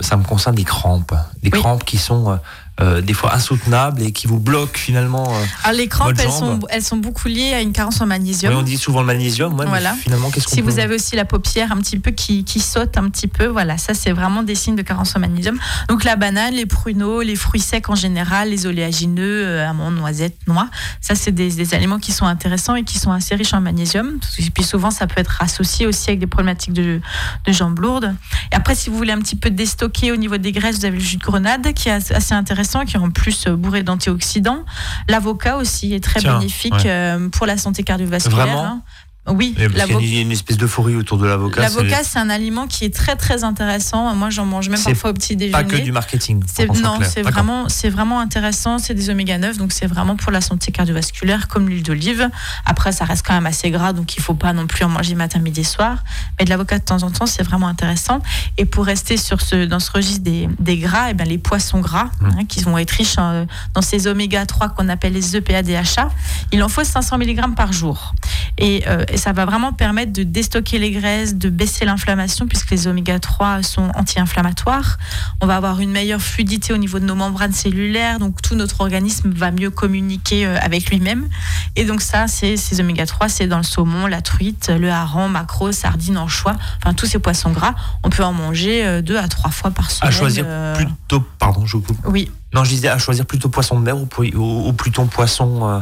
ça 0.00 0.16
me 0.16 0.24
concerne 0.24 0.54
des 0.56 0.64
crampes. 0.64 1.14
Des 1.42 1.50
Oui. 1.52 1.60
crampes 1.60 1.84
qui 1.84 1.98
sont 1.98 2.38
euh, 2.80 3.00
des 3.00 3.14
fois 3.14 3.34
insoutenables 3.34 4.02
et 4.02 4.12
qui 4.12 4.26
vous 4.26 4.38
bloquent 4.38 4.78
finalement. 4.78 5.34
euh. 5.34 5.44
Alors, 5.64 5.78
les 5.78 5.88
crampes, 5.88 6.12
elles 6.18 6.30
sont, 6.30 6.58
elles 6.68 6.82
sont 6.82 6.96
beaucoup 6.98 7.28
liées 7.28 7.52
à 7.54 7.60
une 7.62 7.72
carence 7.72 8.00
en 8.00 8.06
magnésium. 8.06 8.52
Oui, 8.52 8.58
on 8.60 8.62
dit 8.62 8.76
souvent 8.76 9.00
le 9.00 9.06
magnésium, 9.06 9.52
ouais, 9.54 9.64
mais 9.64 9.70
Voilà. 9.70 9.94
finalement, 9.94 10.30
qu'est-ce 10.30 10.46
qu'on 10.46 10.54
Si 10.56 10.62
peut... 10.62 10.70
vous 10.70 10.78
avez 10.78 10.94
aussi 10.94 11.16
la 11.16 11.24
paupière 11.24 11.72
un 11.72 11.76
petit 11.78 11.98
peu 11.98 12.10
qui, 12.10 12.44
qui 12.44 12.60
saute 12.60 12.96
un 12.98 13.08
petit 13.08 13.28
peu, 13.28 13.46
voilà, 13.46 13.78
ça 13.78 13.94
c'est 13.94 14.12
vraiment 14.12 14.42
des 14.42 14.54
signes 14.54 14.76
de 14.76 14.82
carence 14.82 15.16
en 15.16 15.20
magnésium. 15.20 15.58
Donc 15.88 16.04
la 16.04 16.16
banane, 16.16 16.54
les 16.54 16.66
pruneaux, 16.66 17.22
les 17.22 17.36
fruits 17.36 17.60
secs 17.60 17.88
en 17.88 17.94
général, 17.94 18.50
les 18.50 18.66
oléagineux, 18.66 19.44
euh, 19.46 19.68
amandes, 19.68 19.96
noisettes, 19.96 20.36
noix, 20.46 20.68
ça 21.00 21.14
c'est 21.14 21.32
des, 21.32 21.50
des 21.50 21.74
aliments 21.74 21.98
qui 21.98 22.12
sont 22.12 22.26
intéressants 22.26 22.74
et 22.76 22.84
qui 22.84 22.98
sont 22.98 23.12
assez 23.12 23.34
riches 23.34 23.54
en 23.54 23.60
magnésium. 23.60 24.18
Et 24.38 24.50
puis 24.50 24.64
souvent 24.64 24.90
ça 24.90 25.06
peut 25.06 25.20
être 25.20 25.40
associé 25.42 25.86
aussi 25.86 26.10
avec 26.10 26.20
des 26.20 26.26
problématiques 26.26 26.72
de, 26.74 27.00
de 27.46 27.52
jambes 27.52 27.78
lourdes. 27.78 28.14
Et 28.52 28.54
après 28.56 28.74
si 28.74 28.90
vous 28.90 28.96
voulez 28.96 29.12
un 29.12 29.18
petit 29.20 29.36
peu 29.36 29.50
déstocker 29.50 30.12
au 30.12 30.16
niveau 30.16 30.36
des 30.36 30.52
graisses, 30.52 30.76
vous 30.78 30.84
avez 30.84 30.98
le 30.98 31.02
jus 31.04 31.16
de 31.16 31.22
grenade 31.24 31.72
qui 31.74 31.88
est 31.88 31.92
assez- 31.92 32.14
assez 32.14 32.34
intéressant, 32.66 32.84
qui 32.84 32.96
est 32.96 33.00
en 33.00 33.10
plus 33.10 33.46
euh, 33.46 33.56
bourré 33.56 33.82
d'antioxydants. 33.82 34.64
L'avocat 35.08 35.56
aussi 35.56 35.94
est 35.94 36.02
très 36.02 36.20
Tiens, 36.20 36.38
bénéfique 36.38 36.74
ouais. 36.74 36.86
euh, 36.86 37.28
pour 37.28 37.46
la 37.46 37.56
santé 37.56 37.82
cardiovasculaire. 37.82 38.46
Vraiment 38.46 38.64
hein. 38.64 38.82
Oui, 39.28 39.54
Eh, 39.58 39.68
parce 39.68 39.70
qu'il 39.70 39.78
y 39.78 39.82
a 39.82 39.86
l'avocat. 39.86 40.06
une- 40.20 40.32
espèce 40.32 40.56
d'euphorie 40.56 40.94
autour 40.96 41.18
de 41.18 41.26
l'avocat. 41.26 41.62
L'avocat, 41.62 42.02
c'est 42.04 42.18
un 42.18 42.30
aliment 42.30 42.66
qui 42.66 42.84
est 42.84 42.94
très 42.94 43.16
très 43.16 43.42
intéressant. 43.44 44.14
Moi, 44.14 44.30
j'en 44.30 44.44
mange 44.46 44.68
même 44.68 44.80
parfois 44.82 45.10
au 45.10 45.12
petit 45.14 45.34
déjeuner. 45.36 45.52
pas 45.52 45.64
que 45.64 45.76
du 45.76 45.90
marketing. 45.92 46.42
non, 46.82 46.98
c'est 47.02 47.22
vraiment, 47.22 47.68
c'est 47.68 47.90
vraiment 47.90 48.20
intéressant. 48.20 48.78
C'est 48.78 48.94
des 48.94 49.10
oméga 49.10 49.38
9, 49.38 49.56
donc 49.58 49.72
c'est 49.72 49.86
vraiment 49.86 50.16
pour 50.16 50.30
la 50.32 50.40
santé 50.40 50.70
cardiovasculaire, 50.72 51.48
comme 51.48 51.68
l'huile 51.68 51.82
d'olive. 51.82 52.28
Après, 52.66 52.92
ça 52.92 53.04
reste 53.04 53.26
quand 53.26 53.34
même 53.34 53.46
assez 53.46 53.70
gras, 53.70 53.92
donc 53.92 54.16
il 54.16 54.22
faut 54.22 54.34
pas 54.34 54.52
non 54.52 54.66
plus 54.66 54.84
en 54.84 54.88
manger 54.88 55.14
matin, 55.14 55.38
midi, 55.38 55.64
soir. 55.64 55.98
Mais 56.38 56.44
de 56.44 56.50
l'avocat 56.50 56.78
de 56.78 56.84
temps 56.84 57.02
en 57.02 57.10
temps, 57.10 57.26
c'est 57.26 57.42
vraiment 57.42 57.68
intéressant. 57.68 58.20
Et 58.58 58.64
pour 58.64 58.84
rester 58.86 59.16
sur 59.16 59.40
ce, 59.40 59.64
dans 59.66 59.80
ce 59.80 59.90
registre 59.90 60.22
des, 60.22 60.48
des 60.60 60.78
gras, 60.78 61.10
et 61.10 61.14
ben 61.14 61.26
les 61.26 61.38
poissons 61.38 61.80
gras, 61.80 62.10
Mmh. 62.20 62.26
hein, 62.38 62.44
qui 62.48 62.60
vont 62.62 62.78
être 62.78 62.90
riches 62.92 63.18
en- 63.18 63.46
dans 63.74 63.82
ces 63.82 64.06
oméga 64.06 64.46
3 64.46 64.68
qu'on 64.68 64.88
appelle 64.88 65.12
les 65.14 65.36
EPA 65.36 65.62
DHA, 65.62 66.10
il 66.52 66.62
en 66.62 66.68
faut 66.68 66.84
500 66.84 67.18
mg 67.18 67.54
par 67.56 67.72
jour. 67.72 68.14
Et, 68.58 68.84
euh, 68.86 69.04
et 69.16 69.18
ça 69.18 69.32
va 69.32 69.46
vraiment 69.46 69.72
permettre 69.72 70.12
de 70.12 70.24
déstocker 70.24 70.78
les 70.78 70.90
graisses, 70.90 71.36
de 71.36 71.48
baisser 71.48 71.86
l'inflammation, 71.86 72.46
puisque 72.46 72.70
les 72.70 72.86
oméga 72.86 73.18
3 73.18 73.62
sont 73.62 73.90
anti-inflammatoires. 73.94 74.98
On 75.40 75.46
va 75.46 75.56
avoir 75.56 75.80
une 75.80 75.90
meilleure 75.90 76.20
fluidité 76.20 76.74
au 76.74 76.76
niveau 76.76 76.98
de 76.98 77.06
nos 77.06 77.14
membranes 77.14 77.54
cellulaires, 77.54 78.18
donc 78.18 78.42
tout 78.42 78.54
notre 78.54 78.82
organisme 78.82 79.32
va 79.34 79.52
mieux 79.52 79.70
communiquer 79.70 80.44
euh, 80.44 80.58
avec 80.60 80.90
lui-même. 80.90 81.30
Et 81.76 81.86
donc 81.86 82.02
ça, 82.02 82.26
c'est 82.26 82.58
ces 82.58 82.78
oméga 82.82 83.06
3, 83.06 83.30
c'est 83.30 83.46
dans 83.46 83.56
le 83.56 83.62
saumon, 83.62 84.06
la 84.06 84.20
truite, 84.20 84.68
le 84.68 84.90
hareng, 84.90 85.30
maquereau, 85.30 85.72
sardines, 85.72 86.18
anchois, 86.18 86.56
enfin 86.82 86.92
tous 86.92 87.06
ces 87.06 87.18
poissons 87.18 87.52
gras. 87.52 87.74
On 88.02 88.10
peut 88.10 88.22
en 88.22 88.34
manger 88.34 88.84
euh, 88.84 89.00
deux 89.00 89.16
à 89.16 89.28
trois 89.28 89.50
fois 89.50 89.70
par 89.70 89.90
semaine. 89.90 90.12
À 90.12 90.14
choisir 90.14 90.44
euh, 90.46 90.74
plutôt. 90.74 91.24
Pardon, 91.38 91.64
je 91.64 91.78
vous 91.78 91.82
coupe. 91.82 91.96
Oui, 92.04 92.30
Non, 92.56 92.64
je 92.64 92.70
disais 92.70 92.88
à 92.88 92.96
choisir 92.98 93.26
plutôt 93.26 93.48
poisson 93.50 93.78
de 93.78 93.84
mer 93.84 93.96
ou, 93.98 94.06
pou- 94.06 94.24
ou- 94.34 94.68
ou 94.68 94.72
plutôt 94.72 95.04
poisson, 95.04 95.68
euh, 95.68 95.80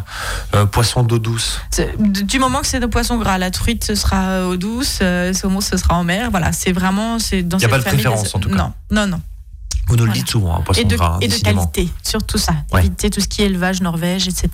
euh, 0.56 0.66
poisson 0.66 1.04
d'eau 1.04 1.18
douce. 1.20 1.60
Du 2.00 2.38
moment 2.40 2.60
que 2.60 2.66
c'est 2.66 2.80
de 2.80 2.86
poisson 2.86 3.16
gras, 3.16 3.38
la 3.38 3.50
truite 3.52 3.84
ce 3.84 3.94
sera 3.94 4.22
euh, 4.30 4.48
eau 4.50 4.56
douce, 4.56 4.98
le 5.00 5.32
saumon 5.32 5.60
ce 5.60 5.76
sera 5.76 5.94
en 5.94 6.02
mer. 6.04 6.30
Voilà, 6.32 6.50
c'est 6.52 6.72
vraiment 6.72 7.18
c'est 7.20 7.42
dans 7.42 7.58
Y 7.58 7.64
a 7.64 7.68
cette 7.68 7.70
pas 7.70 7.78
de 7.78 7.82
famille. 7.84 8.00
préférence, 8.04 8.34
en 8.34 8.40
tout 8.40 8.48
cas. 8.50 8.56
Non, 8.56 8.72
non, 8.90 9.06
non. 9.06 9.20
Vous 9.86 9.96
nous 9.96 10.06
le 10.06 10.12
dites 10.12 10.30
souvent, 10.30 10.56
hein, 10.56 10.62
poisson 10.64 10.80
Et 10.80 10.84
de, 10.84 10.96
gras, 10.96 11.18
et 11.20 11.28
de 11.28 11.34
qualité, 11.36 11.90
surtout 12.02 12.38
ça. 12.38 12.54
Ouais. 12.72 12.80
Éviter 12.80 13.10
tout 13.10 13.20
ce 13.20 13.28
qui 13.28 13.42
est 13.42 13.46
élevage, 13.46 13.82
Norvège, 13.82 14.26
etc. 14.26 14.48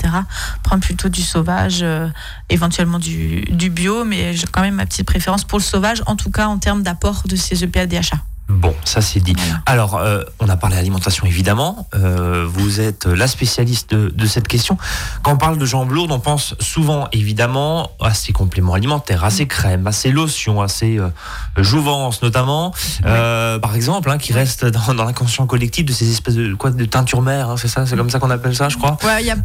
Prendre 0.64 0.82
plutôt 0.82 1.08
du 1.08 1.22
sauvage, 1.22 1.78
euh, 1.82 2.08
éventuellement 2.48 2.98
du, 2.98 3.42
du 3.42 3.70
bio, 3.70 4.04
mais 4.04 4.34
j'ai 4.34 4.46
quand 4.48 4.60
même 4.60 4.74
ma 4.74 4.86
petite 4.86 5.06
préférence 5.06 5.44
pour 5.44 5.58
le 5.60 5.64
sauvage, 5.64 6.02
en 6.06 6.16
tout 6.16 6.32
cas 6.32 6.48
en 6.48 6.58
termes 6.58 6.82
d'apport 6.82 7.22
de 7.26 7.36
ces 7.36 7.62
EPA 7.62 7.86
DHA. 7.86 8.16
Bon, 8.50 8.74
ça 8.84 9.00
c'est 9.00 9.20
dit. 9.20 9.34
Alors, 9.64 9.96
euh, 9.96 10.22
on 10.40 10.48
a 10.48 10.56
parlé 10.56 10.76
alimentation 10.76 11.24
évidemment. 11.26 11.88
Euh, 11.94 12.44
vous 12.46 12.80
êtes 12.80 13.06
la 13.06 13.26
spécialiste 13.28 13.94
de, 13.94 14.08
de 14.08 14.26
cette 14.26 14.48
question. 14.48 14.76
Quand 15.22 15.32
on 15.32 15.36
parle 15.36 15.56
de 15.56 15.64
jambes 15.64 15.92
lourdes, 15.92 16.10
on 16.10 16.18
pense 16.20 16.54
souvent 16.60 17.08
évidemment 17.12 17.90
à 18.00 18.12
ces 18.12 18.32
compléments 18.32 18.74
alimentaires, 18.74 19.24
à 19.24 19.30
ces 19.30 19.46
crèmes, 19.46 19.86
à 19.86 19.92
ces 19.92 20.10
lotions, 20.10 20.60
à 20.60 20.68
ces 20.68 20.98
euh, 20.98 21.08
jouvences 21.56 22.22
notamment. 22.22 22.74
Par 23.02 23.74
exemple, 23.76 24.10
hein, 24.10 24.18
qui 24.18 24.32
restent 24.32 24.64
dans, 24.66 24.94
dans 24.94 25.04
l'inconscient 25.04 25.46
collectif 25.46 25.84
de 25.86 25.92
ces 25.92 26.10
espèces 26.10 26.34
de 26.34 26.54
quoi 26.54 26.70
de 26.70 26.84
teinture 26.84 27.22
mère. 27.22 27.50
hein, 27.50 27.56
c'est 27.56 27.68
ça, 27.68 27.86
c'est 27.86 27.96
comme 27.96 28.10
ça 28.10 28.18
qu'on 28.18 28.30
appelle 28.30 28.54
ça, 28.56 28.68
je 28.68 28.76
crois. 28.76 28.98
Ouais, 29.04 29.22
il 29.22 29.26
y 29.26 29.30
a, 29.30 29.36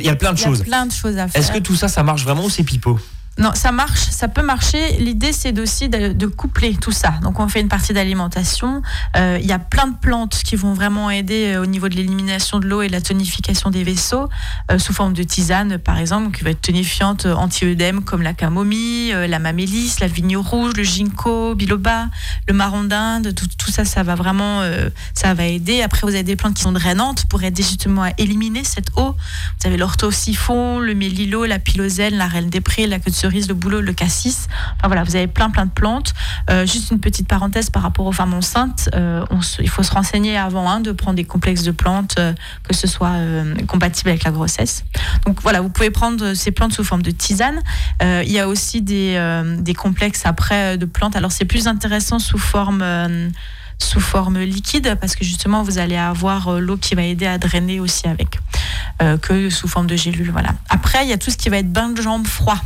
y 0.00 0.06
y 0.06 0.14
plein 0.16 0.32
de 0.32 0.38
choses. 0.38 0.62
plein 0.62 0.86
de 0.86 0.92
choses 0.92 1.16
à 1.16 1.28
faire. 1.28 1.40
Est-ce 1.40 1.50
que 1.50 1.58
tout 1.58 1.76
ça, 1.76 1.88
ça 1.88 2.02
marche 2.02 2.24
vraiment 2.24 2.44
ou 2.44 2.50
c'est 2.50 2.62
pipeau? 2.62 2.98
Non, 3.40 3.52
ça 3.54 3.72
marche, 3.72 4.00
ça 4.10 4.28
peut 4.28 4.42
marcher. 4.42 4.98
L'idée, 4.98 5.32
c'est 5.32 5.58
aussi 5.58 5.88
de, 5.88 6.26
coupler 6.26 6.76
tout 6.76 6.92
ça. 6.92 7.14
Donc, 7.22 7.40
on 7.40 7.48
fait 7.48 7.62
une 7.62 7.68
partie 7.68 7.94
d'alimentation. 7.94 8.82
Euh, 9.16 9.38
Il 9.40 9.46
y 9.46 9.52
a 9.52 9.58
plein 9.58 9.86
de 9.86 9.96
plantes 9.96 10.42
qui 10.44 10.56
vont 10.56 10.74
vraiment 10.74 11.10
aider 11.10 11.54
euh, 11.54 11.62
au 11.62 11.66
niveau 11.66 11.88
de 11.88 11.94
l'élimination 11.94 12.58
de 12.58 12.66
l'eau 12.66 12.82
et 12.82 12.88
de 12.88 12.92
la 12.92 13.00
tonification 13.00 13.70
des 13.70 13.82
vaisseaux, 13.82 14.28
euh, 14.70 14.78
sous 14.78 14.92
forme 14.92 15.14
de 15.14 15.22
tisane, 15.22 15.78
par 15.78 15.96
exemple, 15.96 16.36
qui 16.36 16.44
va 16.44 16.50
être 16.50 16.60
tonifiante 16.60 17.24
anti-œdème, 17.24 18.04
comme 18.04 18.20
la 18.20 18.34
camomille, 18.34 19.12
la 19.12 19.38
mamélis, 19.38 19.96
la 20.00 20.06
vigne 20.06 20.36
rouge, 20.36 20.74
le 20.76 20.82
ginkgo, 20.82 21.54
biloba, 21.54 22.08
le 22.46 22.52
marron 22.52 22.84
d'Inde. 22.84 23.34
Tout, 23.34 23.70
ça, 23.70 23.86
ça 23.86 24.02
va 24.02 24.16
vraiment, 24.16 24.62
ça 25.14 25.32
va 25.32 25.46
aider. 25.46 25.80
Après, 25.80 26.00
vous 26.02 26.14
avez 26.14 26.24
des 26.24 26.36
plantes 26.36 26.54
qui 26.54 26.62
sont 26.62 26.72
drainantes 26.72 27.24
pour 27.26 27.42
aider 27.42 27.62
justement 27.62 28.02
à 28.02 28.10
éliminer 28.18 28.64
cette 28.64 28.90
eau. 28.96 29.16
Vous 29.60 29.66
avez 29.66 29.78
l'orthosiphon, 29.78 30.78
le 30.78 30.94
mélilo, 30.94 31.46
la 31.46 31.58
piloselle, 31.58 32.18
la 32.18 32.26
reine 32.26 32.50
des 32.50 32.60
prés, 32.60 32.86
la 32.86 32.98
queue 32.98 33.10
cerise, 33.30 33.48
le 33.48 33.54
bouleau, 33.54 33.80
le 33.80 33.92
cassis. 33.92 34.48
Enfin 34.76 34.88
voilà, 34.88 35.04
vous 35.04 35.14
avez 35.14 35.28
plein 35.28 35.50
plein 35.50 35.66
de 35.66 35.70
plantes. 35.70 36.12
Euh, 36.50 36.66
juste 36.66 36.90
une 36.90 36.98
petite 36.98 37.28
parenthèse 37.28 37.70
par 37.70 37.82
rapport 37.82 38.06
aux 38.06 38.12
femmes 38.12 38.34
enceintes, 38.34 38.88
euh, 38.94 39.24
il 39.60 39.68
faut 39.68 39.82
se 39.82 39.92
renseigner 39.92 40.36
avant 40.36 40.68
hein, 40.68 40.80
de 40.80 40.92
prendre 40.92 41.16
des 41.16 41.24
complexes 41.24 41.62
de 41.62 41.70
plantes, 41.70 42.16
euh, 42.18 42.32
que 42.64 42.74
ce 42.74 42.86
soit 42.86 43.12
compatible 43.68 44.10
avec 44.10 44.24
la 44.24 44.30
grossesse. 44.30 44.84
Donc 45.26 45.40
voilà, 45.42 45.60
vous 45.60 45.68
pouvez 45.70 45.90
prendre 45.90 46.34
ces 46.34 46.50
plantes 46.50 46.72
sous 46.72 46.84
forme 46.84 47.02
de 47.02 47.10
tisane. 47.10 47.60
Il 48.02 48.30
y 48.30 48.38
a 48.38 48.48
aussi 48.48 48.82
des, 48.82 49.42
des 49.58 49.74
complexes 49.74 50.22
après 50.24 50.78
de 50.78 50.86
plantes. 50.86 51.16
Alors 51.16 51.32
c'est 51.32 51.44
plus 51.44 51.66
intéressant 51.66 52.18
sous 52.18 52.38
forme 52.38 52.84
sous 53.78 54.00
forme 54.00 54.38
liquide 54.38 54.96
parce 55.00 55.16
que 55.16 55.24
justement 55.24 55.62
vous 55.62 55.78
allez 55.78 55.96
avoir 55.96 56.60
l'eau 56.60 56.76
qui 56.76 56.94
va 56.94 57.02
aider 57.02 57.26
à 57.26 57.38
drainer 57.38 57.80
aussi 57.80 58.06
avec 58.08 58.38
que 59.22 59.48
sous 59.48 59.68
forme 59.68 59.86
de 59.86 59.96
gélule 59.96 60.30
voilà 60.30 60.50
après 60.68 61.04
il 61.04 61.08
y 61.08 61.14
a 61.14 61.18
tout 61.18 61.30
ce 61.30 61.38
qui 61.38 61.48
va 61.48 61.58
être 61.58 61.72
bain 61.72 61.88
de 61.88 62.02
jambes 62.02 62.26
froid 62.26 62.58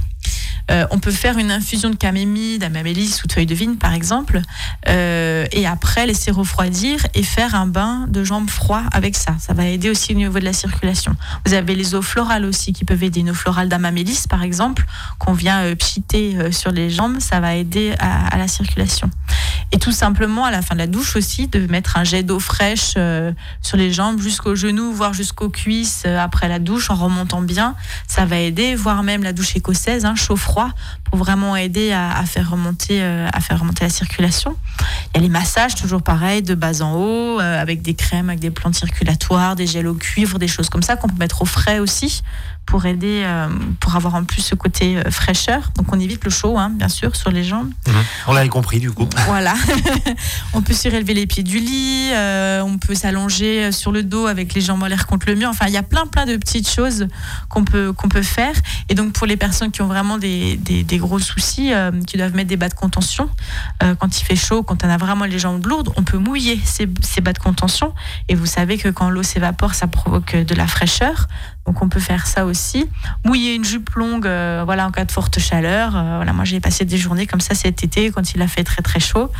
Euh, 0.70 0.86
on 0.90 0.98
peut 0.98 1.10
faire 1.10 1.36
une 1.38 1.50
infusion 1.50 1.90
de 1.90 1.96
camémie, 1.96 2.58
d'amamélis 2.58 3.20
ou 3.22 3.26
de 3.26 3.32
feuilles 3.32 3.46
de 3.46 3.54
vigne, 3.54 3.76
par 3.76 3.92
exemple, 3.92 4.40
euh, 4.88 5.46
et 5.52 5.66
après 5.66 6.06
laisser 6.06 6.30
refroidir 6.30 7.06
et 7.14 7.22
faire 7.22 7.54
un 7.54 7.66
bain 7.66 8.06
de 8.08 8.24
jambes 8.24 8.48
froid 8.48 8.82
avec 8.92 9.16
ça. 9.16 9.34
Ça 9.38 9.52
va 9.52 9.66
aider 9.66 9.90
aussi 9.90 10.12
au 10.12 10.16
niveau 10.16 10.38
de 10.38 10.44
la 10.44 10.52
circulation. 10.52 11.16
Vous 11.44 11.54
avez 11.54 11.74
les 11.74 11.94
eaux 11.94 12.02
florales 12.02 12.44
aussi 12.44 12.72
qui 12.72 12.84
peuvent 12.84 13.02
aider. 13.02 13.20
Une 13.20 13.30
eau 13.30 13.34
florale 13.34 13.68
d'amamélis, 13.68 14.24
par 14.28 14.42
exemple, 14.42 14.86
qu'on 15.18 15.32
vient 15.32 15.62
euh, 15.62 15.74
pchiter 15.74 16.36
euh, 16.36 16.50
sur 16.50 16.70
les 16.70 16.90
jambes, 16.90 17.20
ça 17.20 17.40
va 17.40 17.54
aider 17.54 17.94
à, 17.98 18.36
la 18.36 18.48
circulation. 18.48 19.10
Et 19.72 19.78
tout 19.78 19.92
simplement, 19.92 20.44
à 20.44 20.50
la 20.50 20.62
fin 20.62 20.74
de 20.74 20.80
la 20.80 20.86
douche 20.86 21.16
aussi, 21.16 21.48
de 21.48 21.66
mettre 21.66 21.96
un 21.96 22.04
jet 22.04 22.22
d'eau 22.22 22.40
fraîche 22.40 22.94
sur 23.62 23.76
les 23.76 23.92
jambes 23.92 24.20
jusqu'aux 24.20 24.54
genoux, 24.54 24.92
voire 24.92 25.14
jusqu'aux 25.14 25.48
cuisses 25.48 26.04
après 26.06 26.48
la 26.48 26.58
douche 26.58 26.90
en 26.90 26.94
remontant 26.94 27.40
bien. 27.40 27.74
Ça 28.06 28.24
va 28.24 28.38
aider, 28.38 28.74
voire 28.74 29.02
même 29.02 29.22
la 29.22 29.32
douche 29.32 29.56
écossaise, 29.56 30.04
hein, 30.04 30.14
chaud-froid, 30.14 30.53
pour 31.04 31.18
vraiment 31.18 31.56
aider 31.56 31.92
à, 31.92 32.24
faire 32.26 32.50
remonter, 32.50 33.02
euh, 33.02 33.28
à 33.32 33.40
faire 33.40 33.60
remonter 33.60 33.84
la 33.84 33.90
circulation. 33.90 34.56
Il 34.80 35.16
y 35.16 35.18
a 35.18 35.22
les 35.22 35.28
massages, 35.28 35.74
toujours 35.74 36.02
pareil, 36.02 36.42
de 36.42 36.54
bas 36.54 36.82
en 36.82 36.94
haut, 36.94 37.40
euh, 37.40 37.60
avec 37.60 37.82
des 37.82 37.94
crèmes, 37.94 38.28
avec 38.28 38.40
des 38.40 38.50
plantes 38.50 38.74
circulatoires, 38.74 39.56
des 39.56 39.66
gels 39.66 39.86
au 39.86 39.94
cuivre, 39.94 40.38
des 40.38 40.48
choses 40.48 40.68
comme 40.68 40.82
ça 40.82 40.96
qu'on 40.96 41.08
peut 41.08 41.18
mettre 41.18 41.42
au 41.42 41.46
frais 41.46 41.78
aussi 41.78 42.22
pour 42.66 42.86
aider, 42.86 43.22
euh, 43.24 43.48
pour 43.80 43.94
avoir 43.96 44.14
en 44.14 44.24
plus 44.24 44.42
ce 44.42 44.54
côté 44.54 44.96
euh, 44.96 45.10
fraîcheur. 45.10 45.70
Donc 45.76 45.92
on 45.92 46.00
évite 46.00 46.24
le 46.24 46.30
chaud, 46.30 46.58
hein, 46.58 46.70
bien 46.70 46.88
sûr, 46.88 47.14
sur 47.14 47.30
les 47.30 47.44
jambes. 47.44 47.70
On 48.26 48.32
l'avait 48.32 48.48
compris 48.48 48.80
du 48.80 48.90
coup. 48.90 49.08
Voilà. 49.26 49.54
on 50.54 50.62
peut 50.62 50.72
surélever 50.72 51.14
les 51.14 51.26
pieds 51.26 51.42
du 51.42 51.58
lit, 51.58 52.10
euh, 52.12 52.62
on 52.62 52.78
peut 52.78 52.94
s'allonger 52.94 53.70
sur 53.72 53.92
le 53.92 54.02
dos 54.02 54.26
avec 54.26 54.54
les 54.54 54.60
jambes 54.60 54.82
en 54.82 54.86
l'air 54.86 55.06
contre 55.06 55.26
le 55.28 55.34
mur. 55.34 55.48
Enfin, 55.48 55.66
il 55.68 55.72
y 55.72 55.76
a 55.76 55.82
plein, 55.82 56.06
plein 56.06 56.26
de 56.26 56.36
petites 56.36 56.68
choses 56.68 57.06
qu'on 57.48 57.64
peut, 57.64 57.92
qu'on 57.92 58.08
peut 58.08 58.22
faire. 58.22 58.54
Et 58.88 58.94
donc, 58.94 59.12
pour 59.12 59.26
les 59.26 59.36
personnes 59.36 59.70
qui 59.70 59.82
ont 59.82 59.86
vraiment 59.86 60.18
des, 60.18 60.56
des, 60.56 60.82
des 60.84 60.98
gros 60.98 61.18
soucis, 61.18 61.72
qui 62.06 62.16
doivent 62.16 62.34
mettre 62.34 62.48
des 62.48 62.56
bas 62.56 62.68
de 62.68 62.74
contention, 62.74 63.28
quand 63.80 64.20
il 64.20 64.24
fait 64.24 64.36
chaud, 64.36 64.62
quand 64.62 64.84
on 64.84 64.88
a 64.88 64.96
vraiment 64.96 65.24
les 65.24 65.38
jambes 65.38 65.64
lourdes, 65.66 65.92
on 65.96 66.02
peut 66.02 66.18
mouiller 66.18 66.60
ces, 66.64 66.88
ces 67.02 67.20
bas 67.20 67.32
de 67.32 67.38
contention. 67.38 67.94
Et 68.28 68.34
vous 68.34 68.46
savez 68.46 68.78
que 68.78 68.88
quand 68.88 69.10
l'eau 69.10 69.22
s'évapore, 69.22 69.74
ça 69.74 69.86
provoque 69.86 70.36
de 70.36 70.54
la 70.54 70.66
fraîcheur. 70.66 71.28
Donc, 71.66 71.82
on 71.82 71.88
peut 71.88 72.00
faire 72.00 72.26
ça 72.26 72.44
aussi. 72.44 72.53
Mouiller 73.24 73.54
une 73.54 73.64
jupe 73.64 73.90
longue, 73.90 74.26
euh, 74.26 74.62
voilà, 74.64 74.86
en 74.86 74.90
cas 74.90 75.04
de 75.04 75.12
forte 75.12 75.38
chaleur. 75.38 75.96
Euh, 75.96 76.16
voilà, 76.16 76.32
moi, 76.32 76.44
j'ai 76.44 76.60
passé 76.60 76.84
des 76.84 76.96
journées 76.96 77.26
comme 77.26 77.40
ça 77.40 77.54
cet 77.54 77.84
été 77.84 78.10
quand 78.10 78.34
il 78.34 78.42
a 78.42 78.48
fait 78.48 78.64
très, 78.64 78.82
très 78.82 79.00
chaud 79.00 79.30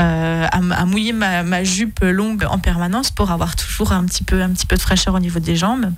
euh, 0.00 0.46
à, 0.50 0.84
mouiller 0.84 1.12
ma, 1.12 1.42
ma 1.42 1.64
jupe 1.64 2.00
longue 2.02 2.44
en 2.48 2.58
permanence 2.58 3.10
pour 3.10 3.30
avoir 3.30 3.56
toujours 3.56 3.92
un 3.92 4.04
petit 4.04 4.24
peu, 4.24 4.42
un 4.42 4.50
petit 4.50 4.66
peu 4.66 4.76
de 4.76 4.80
fraîcheur 4.80 5.14
au 5.14 5.20
niveau 5.20 5.38
des 5.38 5.56
jambes. 5.56 5.92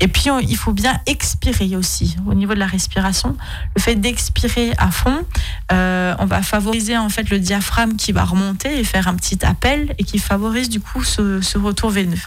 Et 0.00 0.08
puis, 0.08 0.30
il 0.48 0.56
faut 0.56 0.72
bien 0.72 1.00
expirer 1.06 1.76
aussi 1.76 2.16
au 2.26 2.34
niveau 2.34 2.54
de 2.54 2.58
la 2.58 2.66
respiration. 2.66 3.36
Le 3.76 3.82
fait 3.82 3.94
d'expirer 3.94 4.72
à 4.78 4.90
fond, 4.90 5.24
on 5.70 6.26
va 6.26 6.42
favoriser 6.42 6.96
en 6.96 7.08
fait 7.08 7.30
le 7.30 7.38
diaphragme 7.38 7.96
qui 7.96 8.12
va 8.12 8.24
remonter 8.24 8.78
et 8.78 8.84
faire 8.84 9.08
un 9.08 9.14
petit 9.14 9.44
appel 9.44 9.94
et 9.98 10.04
qui 10.04 10.18
favorise 10.18 10.68
du 10.68 10.80
coup 10.80 11.04
ce, 11.04 11.40
ce 11.40 11.58
retour 11.58 11.90
veineux. 11.90 12.18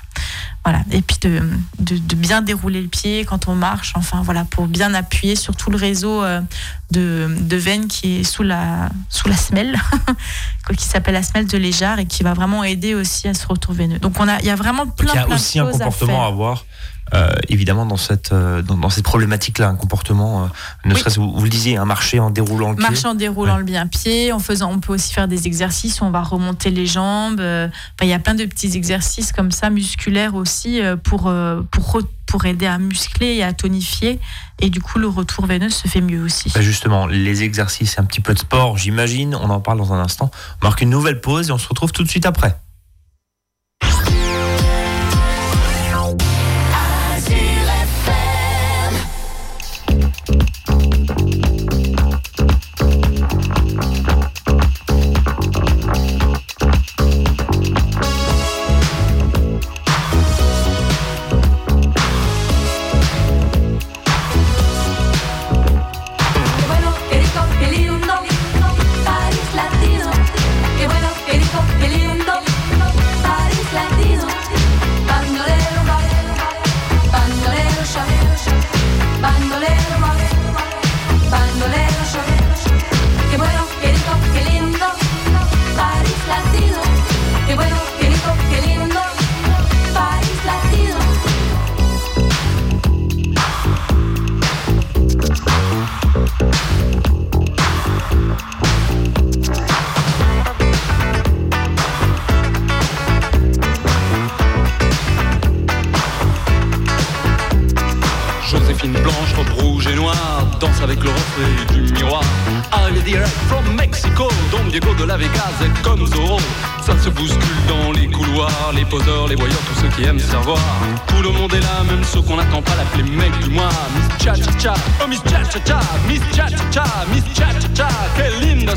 Voilà. 0.65 0.81
Et 0.91 1.01
puis 1.01 1.17
de, 1.21 1.41
de, 1.79 1.97
de 1.97 2.15
bien 2.15 2.41
dérouler 2.41 2.81
le 2.81 2.87
pied 2.87 3.23
quand 3.25 3.47
on 3.47 3.55
marche, 3.55 3.93
enfin 3.95 4.21
voilà, 4.23 4.45
pour 4.45 4.67
bien 4.67 4.93
appuyer 4.93 5.35
sur 5.35 5.55
tout 5.55 5.69
le 5.69 5.77
réseau 5.77 6.21
euh, 6.23 6.41
de, 6.91 7.33
de 7.39 7.57
veines 7.57 7.87
qui 7.87 8.17
est 8.17 8.23
sous 8.23 8.43
la, 8.43 8.89
sous 9.09 9.29
la 9.29 9.37
semelle, 9.37 9.79
qui 10.77 10.85
s'appelle 10.85 11.13
la 11.13 11.23
semelle 11.23 11.47
de 11.47 11.57
Léjard 11.57 11.99
et 11.99 12.05
qui 12.05 12.23
va 12.23 12.33
vraiment 12.33 12.63
aider 12.63 12.93
aussi 12.93 13.27
à 13.27 13.33
ce 13.33 13.47
retour 13.47 13.73
veineux. 13.73 13.99
Donc 13.99 14.19
on 14.19 14.27
a, 14.27 14.39
il 14.39 14.45
y 14.45 14.49
a 14.49 14.55
vraiment 14.55 14.85
plein, 14.85 15.13
Donc, 15.13 15.23
il 15.25 15.29
y 15.29 15.31
a 15.31 15.35
aussi 15.35 15.57
de 15.59 15.63
un 15.63 15.71
choses 15.71 15.81
à 15.81 15.85
comportement 15.85 16.23
à, 16.23 16.27
avoir. 16.27 16.65
Euh, 17.13 17.29
évidemment 17.47 17.85
dans 17.85 17.97
cette 17.97 18.31
euh, 18.31 18.61
dans, 18.61 18.77
dans 18.77 18.89
cette 18.89 19.03
problématique 19.03 19.57
là 19.59 19.67
un 19.67 19.75
comportement 19.75 20.43
euh, 20.43 20.47
ne 20.85 20.93
Oui. 20.93 20.99
serait-ce 20.99 21.19
vous, 21.19 21.31
vous 21.33 21.43
le 21.43 21.49
disiez 21.49 21.77
un 21.77 21.85
marché 21.85 22.19
en 22.19 22.29
déroulant 22.29 22.69
le 22.71 22.75
pied 22.75 22.83
Marcher 22.83 23.07
en 23.07 23.15
déroulant 23.15 23.53
Ouais. 23.53 23.59
le 23.59 23.65
bien 23.65 23.87
pied, 23.87 24.31
en 24.31 24.39
faisant, 24.39 24.71
on 24.71 24.79
peut 24.79 24.93
aussi 24.93 25.13
faire 25.13 25.27
des 25.27 25.47
exercices 25.47 26.01
où 26.01 26.05
on 26.05 26.11
va 26.11 26.21
remonter 26.21 26.69
les 26.71 26.85
jambes. 26.85 27.39
enfin, 27.39 27.69
il 28.03 28.07
y 28.09 28.13
a 28.13 28.19
plein 28.19 28.35
de 28.35 28.45
petits 28.45 28.75
exercices 28.75 29.31
comme 29.31 29.51
ça, 29.51 29.69
musculaires 29.69 30.35
aussi, 30.35 30.79
pour, 31.03 31.31
pour, 31.71 32.01
pour 32.25 32.45
aider 32.45 32.65
à 32.67 32.77
muscler 32.77 33.35
et 33.35 33.43
à 33.43 33.53
tonifier. 33.53 34.19
Et 34.61 34.69
du 34.69 34.81
coup, 34.81 34.99
le 34.99 35.07
retour 35.07 35.45
veineux 35.45 35.69
se 35.69 35.87
fait 35.87 36.01
mieux 36.01 36.21
aussi. 36.21 36.51
Bah, 36.53 36.61
justement 36.61 37.07
les 37.07 37.43
exercices 37.43 37.95
et 37.97 38.01
un 38.01 38.03
petit 38.05 38.21
peu 38.21 38.33
de 38.33 38.39
sport 38.39 38.77
j'imagine 38.77 39.33
on 39.35 39.49
en 39.49 39.59
parle 39.61 39.77
dans 39.77 39.93
un 39.93 39.99
instant 39.99 40.29
on 40.61 40.65
marque 40.65 40.81
une 40.81 40.89
nouvelle 40.89 41.21
pause 41.21 41.49
et 41.49 41.51
on 41.51 41.57
se 41.57 41.67
retrouve 41.67 41.91
tout 41.91 42.03
de 42.03 42.09
suite 42.09 42.25
après 42.25 42.55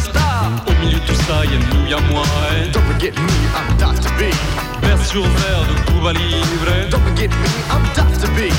star. 0.03 0.51
Au 0.67 0.73
milieu 0.85 0.99
de 0.99 1.07
tout 1.07 1.15
ça, 1.27 1.45
y'a 1.45 1.59
nous, 1.71 1.87
y'a 1.89 2.01
moi. 2.11 2.23
eh. 2.57 2.71
Don't 2.73 2.83
forget 2.93 3.13
me, 3.17 3.37
I'm 3.57 3.77
Dr. 3.79 4.11
B. 4.19 4.23
Vers 4.83 5.05
sur 5.07 5.23
verre 5.23 5.65
de 5.71 5.75
Cuba 5.91 6.13
Libre. 6.13 6.91
Don't 6.91 7.03
forget 7.03 7.29
me, 7.29 7.51
I'm 7.71 7.83
Dr. 7.95 8.29
B. 8.37 8.51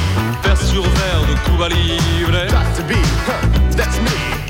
Vers 0.43 0.61
sur 0.61 0.83
verre 0.83 1.23
de 1.29 1.35
Cuba 1.45 1.69
Libre. 1.69 2.47
Dr. 2.49 2.83
B, 2.87 2.93
huh, 3.27 3.75
that's 3.75 3.97
me. 3.99 4.42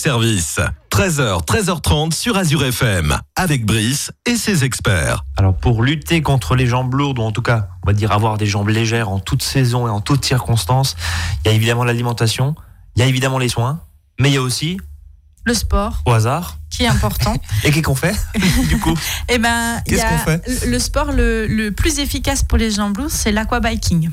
Service. 0.00 0.58
13h, 0.90 1.44
13h30 1.44 2.12
sur 2.14 2.36
Azure 2.36 2.64
FM. 2.64 3.18
Avec 3.36 3.66
Brice 3.66 4.10
et 4.26 4.36
ses 4.36 4.64
experts. 4.64 5.24
Alors 5.36 5.54
pour 5.54 5.82
lutter 5.82 6.22
contre 6.22 6.56
les 6.56 6.66
jambes 6.66 6.94
lourdes, 6.94 7.18
ou 7.18 7.22
en 7.22 7.32
tout 7.32 7.42
cas, 7.42 7.68
on 7.84 7.86
va 7.86 7.92
dire 7.92 8.10
avoir 8.12 8.38
des 8.38 8.46
jambes 8.46 8.68
légères 8.70 9.10
en 9.10 9.18
toute 9.20 9.42
saison 9.42 9.86
et 9.86 9.90
en 9.90 10.00
toutes 10.00 10.24
circonstances, 10.24 10.96
il 11.44 11.48
y 11.48 11.52
a 11.52 11.54
évidemment 11.54 11.84
l'alimentation, 11.84 12.54
il 12.96 13.00
y 13.00 13.02
a 13.02 13.06
évidemment 13.06 13.38
les 13.38 13.48
soins, 13.50 13.80
mais 14.18 14.30
il 14.30 14.34
y 14.34 14.38
a 14.38 14.42
aussi, 14.42 14.78
Le 15.44 15.52
sport, 15.54 16.02
au 16.06 16.12
hasard, 16.12 16.56
qui 16.70 16.84
est 16.84 16.88
important. 16.88 17.34
et 17.64 17.70
qu'est-ce 17.70 17.82
qu'on 17.84 17.94
fait 17.94 18.16
du 18.68 18.78
coup? 18.80 18.96
Eh 19.28 19.38
ben, 19.38 19.80
il 19.86 19.92
y 19.92 19.96
Qu'est-ce 19.96 20.06
a 20.06 20.08
qu'on 20.10 20.18
fait? 20.18 20.42
le- 20.64 20.70
le 20.72 20.78
sport 20.78 21.12
le, 21.12 21.46
le 21.46 21.72
plus 21.72 21.98
efficace 21.98 22.42
pour 22.42 22.56
les 22.58 22.70
jambes 22.70 22.96
lourdes, 22.96 23.10
c'est 23.10 23.32
l'aquabiking. 23.32 24.10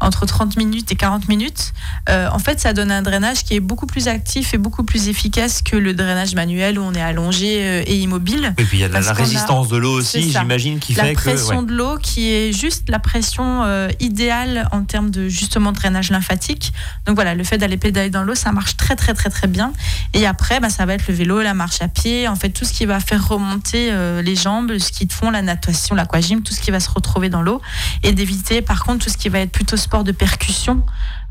Entre 0.00 0.26
30 0.26 0.56
minutes 0.56 0.90
et 0.92 0.96
40 0.96 1.28
minutes. 1.28 1.72
Euh, 2.08 2.28
en 2.30 2.38
fait, 2.38 2.60
ça 2.60 2.72
donne 2.72 2.90
un 2.90 3.02
drainage 3.02 3.44
qui 3.44 3.54
est 3.54 3.60
beaucoup 3.60 3.86
plus 3.86 4.08
actif 4.08 4.54
et 4.54 4.58
beaucoup 4.58 4.84
plus 4.84 5.08
efficace 5.08 5.62
que 5.62 5.76
le 5.76 5.94
drainage 5.94 6.34
manuel 6.34 6.78
où 6.78 6.82
on 6.82 6.92
est 6.94 7.02
allongé 7.02 7.60
euh, 7.62 7.82
et 7.86 7.96
immobile. 7.98 8.54
Et 8.58 8.64
puis 8.64 8.78
il 8.78 8.80
y 8.80 8.84
a 8.84 8.88
la, 8.88 9.00
la 9.00 9.10
a- 9.10 9.12
résistance 9.12 9.68
de 9.68 9.76
l'eau 9.76 9.92
aussi, 9.98 10.30
j'imagine, 10.30 10.78
qui 10.78 10.94
la 10.94 11.04
fait 11.04 11.14
que... 11.14 11.20
pression 11.20 11.60
ouais. 11.60 11.66
de 11.66 11.72
l'eau 11.72 11.98
qui 11.98 12.30
est 12.32 12.52
juste 12.52 12.88
la 12.88 12.98
pression 12.98 13.64
euh, 13.64 13.88
idéale 14.00 14.68
en 14.72 14.82
termes 14.84 15.10
de 15.10 15.28
justement 15.28 15.72
drainage 15.72 16.10
lymphatique. 16.10 16.72
Donc 17.06 17.14
voilà, 17.16 17.34
le 17.34 17.44
fait 17.44 17.58
d'aller 17.58 17.76
pédaler 17.76 18.10
dans 18.10 18.22
l'eau, 18.24 18.34
ça 18.34 18.52
marche 18.52 18.76
très 18.76 18.96
très 18.96 19.14
très 19.14 19.30
très 19.30 19.46
bien. 19.46 19.72
Et 20.14 20.26
après, 20.26 20.60
bah, 20.60 20.70
ça 20.70 20.86
va 20.86 20.94
être 20.94 21.06
le 21.08 21.14
vélo, 21.14 21.40
la 21.42 21.54
marche 21.54 21.80
à 21.82 21.88
pied, 21.88 22.28
en 22.28 22.36
fait 22.36 22.50
tout 22.50 22.64
ce 22.64 22.72
qui 22.72 22.86
va 22.86 23.00
faire 23.00 23.26
remonter 23.28 23.88
euh, 23.90 24.22
les 24.22 24.36
jambes, 24.36 24.70
le 24.70 24.78
ski 24.78 25.06
de 25.06 25.12
fond, 25.12 25.30
la 25.30 25.42
natation, 25.42 25.94
l'aquagym, 25.94 26.42
tout 26.42 26.54
ce 26.54 26.60
qui 26.60 26.70
va 26.70 26.80
se 26.80 26.90
retrouver 26.90 27.28
dans 27.28 27.42
l'eau. 27.42 27.60
Et 28.02 28.12
d'éviter 28.12 28.62
par 28.62 28.84
contre 28.84 29.04
tout 29.04 29.10
ce 29.10 29.16
qui 29.16 29.28
va 29.28 29.40
être 29.40 29.50
plutôt 29.58 29.76
sport 29.76 30.04
de 30.04 30.12
percussion. 30.12 30.84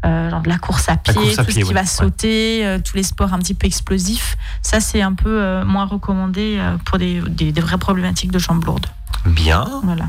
euh, 0.05 0.29
genre 0.29 0.41
de 0.41 0.49
la 0.49 0.57
course 0.59 0.89
à 0.89 0.97
pied, 0.97 1.13
course 1.13 1.39
à 1.39 1.43
tout 1.45 1.51
pied, 1.51 1.61
ce 1.63 1.67
qui 1.69 1.73
ouais, 1.73 1.81
va 1.81 1.85
sauter, 1.87 2.65
euh, 2.65 2.77
tous 2.83 2.95
les 2.97 3.03
sports 3.03 3.33
un 3.33 3.39
petit 3.39 3.53
peu 3.55 3.65
explosifs, 3.65 4.35
ça 4.61 4.79
c'est 4.81 5.01
un 5.01 5.13
peu 5.13 5.29
euh, 5.41 5.63
moins 5.65 5.85
recommandé 5.85 6.59
pour 6.85 6.97
des, 6.99 7.21
des- 7.29 7.51
des 7.53 7.61
vraies 7.61 7.79
problématiques 7.79 8.31
de 8.31 8.37
jambes 8.39 8.63
lourdes. 8.65 8.85
Bien, 9.25 9.65
Voilà. 9.83 10.05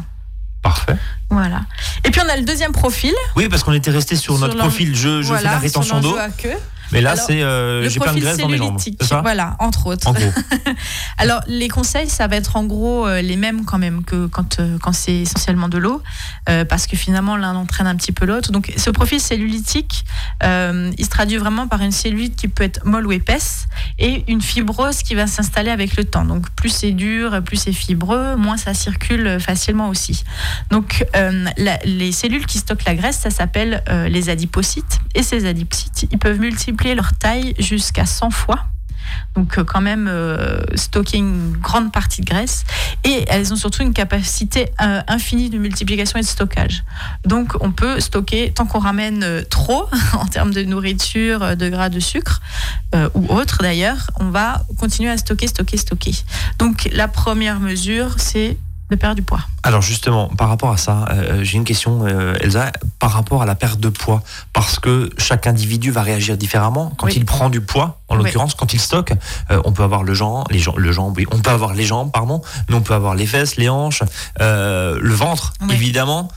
parfait. 0.62 0.96
Voilà. 1.30 1.60
Et 2.04 2.10
puis 2.10 2.20
on 2.24 2.28
a 2.28 2.36
le 2.36 2.44
deuxième 2.44 2.72
profil. 2.72 3.14
Oui, 3.36 3.48
parce 3.48 3.62
qu'on 3.64 3.72
était 3.72 3.90
resté 3.92 4.14
sur, 4.16 4.36
Sur 4.36 4.46
notre 4.46 4.58
profil, 4.58 4.94
je, 4.96 5.22
je 5.22 5.26
voilà, 5.28 5.48
fais 5.50 5.54
la 5.54 5.58
rétention 5.60 6.00
d'eau, 6.00 6.10
l'enjeu 6.10 6.20
à 6.22 6.30
queue. 6.30 6.58
Mais 6.92 7.00
là 7.00 7.16
c'est 7.16 7.42
euh, 7.42 7.88
j'ai 7.88 8.00
plein 8.00 8.12
de 8.14 8.20
graisse 8.20 8.36
dans 8.38 8.48
mes 8.48 8.58
jambes. 8.58 8.78
ça? 9.00 9.20
Voilà, 9.22 9.56
entre 9.58 9.86
autres. 9.86 10.06
En 10.08 10.12
gros. 10.12 10.30
Alors 11.18 11.40
les 11.46 11.68
conseils, 11.68 12.08
ça 12.08 12.26
va 12.26 12.36
être 12.36 12.56
en 12.56 12.64
gros 12.64 13.06
euh, 13.06 13.20
les 13.22 13.36
mêmes 13.36 13.64
quand 13.64 13.78
même 13.78 14.04
que 14.04 14.26
quand, 14.26 14.60
euh, 14.60 14.78
quand 14.80 14.92
c'est 14.92 15.14
essentiellement 15.16 15.68
de 15.68 15.78
l'eau, 15.78 16.02
euh, 16.48 16.64
parce 16.64 16.86
que 16.86 16.96
finalement 16.96 17.36
l'un 17.36 17.54
entraîne 17.56 17.86
un 17.86 17.96
petit 17.96 18.12
peu 18.12 18.24
l'autre. 18.24 18.52
Donc 18.52 18.72
ce 18.76 18.90
profil 18.90 19.20
cellulitique, 19.20 20.04
euh, 20.44 20.90
il 20.96 21.04
se 21.04 21.10
traduit 21.10 21.36
vraiment 21.36 21.66
par 21.68 21.82
une 21.82 21.92
cellulite 21.92 22.36
qui 22.36 22.48
peut 22.48 22.64
être 22.64 22.84
molle 22.84 23.06
ou 23.06 23.12
épaisse 23.12 23.66
et 23.98 24.24
une 24.28 24.40
fibrose 24.40 25.02
qui 25.02 25.14
va 25.14 25.26
s'installer 25.26 25.70
avec 25.70 25.96
le 25.96 26.04
temps. 26.04 26.24
Donc 26.24 26.48
plus 26.50 26.70
c'est 26.70 26.92
dur, 26.92 27.42
plus 27.44 27.56
c'est 27.56 27.72
fibreux, 27.72 28.36
moins 28.36 28.56
ça 28.56 28.74
circule 28.74 29.38
facilement 29.40 29.88
aussi. 29.88 30.24
Donc 30.70 31.04
euh, 31.16 31.44
la- 31.56 31.78
les 31.84 32.12
cellules 32.12 32.46
qui 32.46 32.58
stockent 32.58 32.84
la 32.84 32.94
graisse, 32.94 33.18
ça 33.18 33.30
s'appelle 33.30 33.82
euh, 33.88 34.08
les 34.08 34.28
adipocytes. 34.30 34.98
Et 35.14 35.22
ces 35.22 35.46
adipocytes, 35.46 36.06
ils 36.10 36.18
peuvent 36.18 36.38
multiplier 36.38 36.77
leur 36.94 37.14
taille 37.14 37.54
jusqu'à 37.58 38.06
100 38.06 38.30
fois. 38.30 38.64
donc 39.34 39.58
euh, 39.58 39.64
quand 39.64 39.80
même 39.80 40.08
euh, 40.08 40.60
stocker 40.74 41.18
une 41.18 41.52
grande 41.52 41.92
partie 41.92 42.20
de 42.20 42.26
graisse. 42.26 42.64
Et 43.04 43.24
elles 43.28 43.52
ont 43.52 43.56
surtout 43.56 43.82
une 43.82 43.92
capacité 43.92 44.70
euh, 44.80 45.00
infinie 45.08 45.50
de 45.50 45.58
multiplication 45.58 46.18
et 46.18 46.22
de 46.22 46.26
stockage. 46.26 46.84
Donc 47.24 47.54
on 47.60 47.70
peut 47.70 48.00
stocker 48.00 48.52
tant 48.54 48.66
qu'on 48.66 48.80
ramène 48.80 49.44
trop 49.50 49.88
en 50.14 50.26
termes 50.26 50.52
de 50.52 50.62
nourriture, 50.62 51.56
de 51.56 51.68
gras, 51.68 51.88
de 51.88 52.00
sucre 52.00 52.40
ou 53.14 53.26
autre 53.32 53.58
d'ailleurs, 53.60 54.10
on 54.18 54.30
va 54.30 54.62
continuer 54.78 55.10
à 55.10 55.18
stocker, 55.18 55.46
stocker, 55.46 55.76
stocker. 55.76 56.12
Donc 56.58 56.88
la 56.92 57.06
première 57.06 57.60
mesure, 57.60 58.14
c'est 58.18 58.56
de 58.90 58.96
perdre 58.96 59.16
du 59.16 59.22
poids. 59.22 59.42
Alors 59.62 59.82
justement, 59.82 60.28
par 60.28 60.48
rapport 60.48 60.70
à 60.70 60.78
ça, 60.78 61.04
j'ai 61.42 61.58
une 61.58 61.64
question, 61.64 62.06
Elsa, 62.06 62.72
par 62.98 63.12
rapport 63.12 63.42
à 63.42 63.46
la 63.46 63.54
perte 63.54 63.78
de 63.80 63.88
poids, 63.88 64.22
parce 64.52 64.78
que 64.80 65.10
chaque 65.18 65.46
individu 65.46 65.90
va 65.90 66.02
réagir 66.02 66.36
différemment. 66.36 66.92
Quand 66.98 67.06
Oui. 67.06 67.12
il 67.16 67.24
prend 67.24 67.48
du 67.48 67.60
poids, 67.60 68.00
en 68.08 68.16
Oui. 68.16 68.24
l'occurrence, 68.24 68.54
quand 68.54 68.72
il 68.72 68.80
stocke, 68.80 69.12
euh, 69.50 69.60
on 69.64 69.72
peut 69.72 69.84
avoir 69.84 70.02
le 70.02 70.14
jambes, 70.14 70.46
les 70.50 70.58
jambes, 70.58 70.78
le 70.78 70.90
jambe, 70.92 71.14
oui, 71.16 71.26
on 71.30 71.38
peut 71.38 71.50
avoir 71.50 71.74
les 71.74 71.84
jambes, 71.86 72.10
pardon, 72.12 72.42
mais 72.68 72.74
on 72.74 72.80
peut 72.80 72.94
avoir 72.94 73.14
les 73.14 73.26
fesses, 73.26 73.56
les 73.56 73.68
hanches, 73.68 74.02
euh, 74.40 74.98
le 75.00 75.14
ventre, 75.14 75.52
Oui. 75.62 75.74
évidemment. 75.74 76.28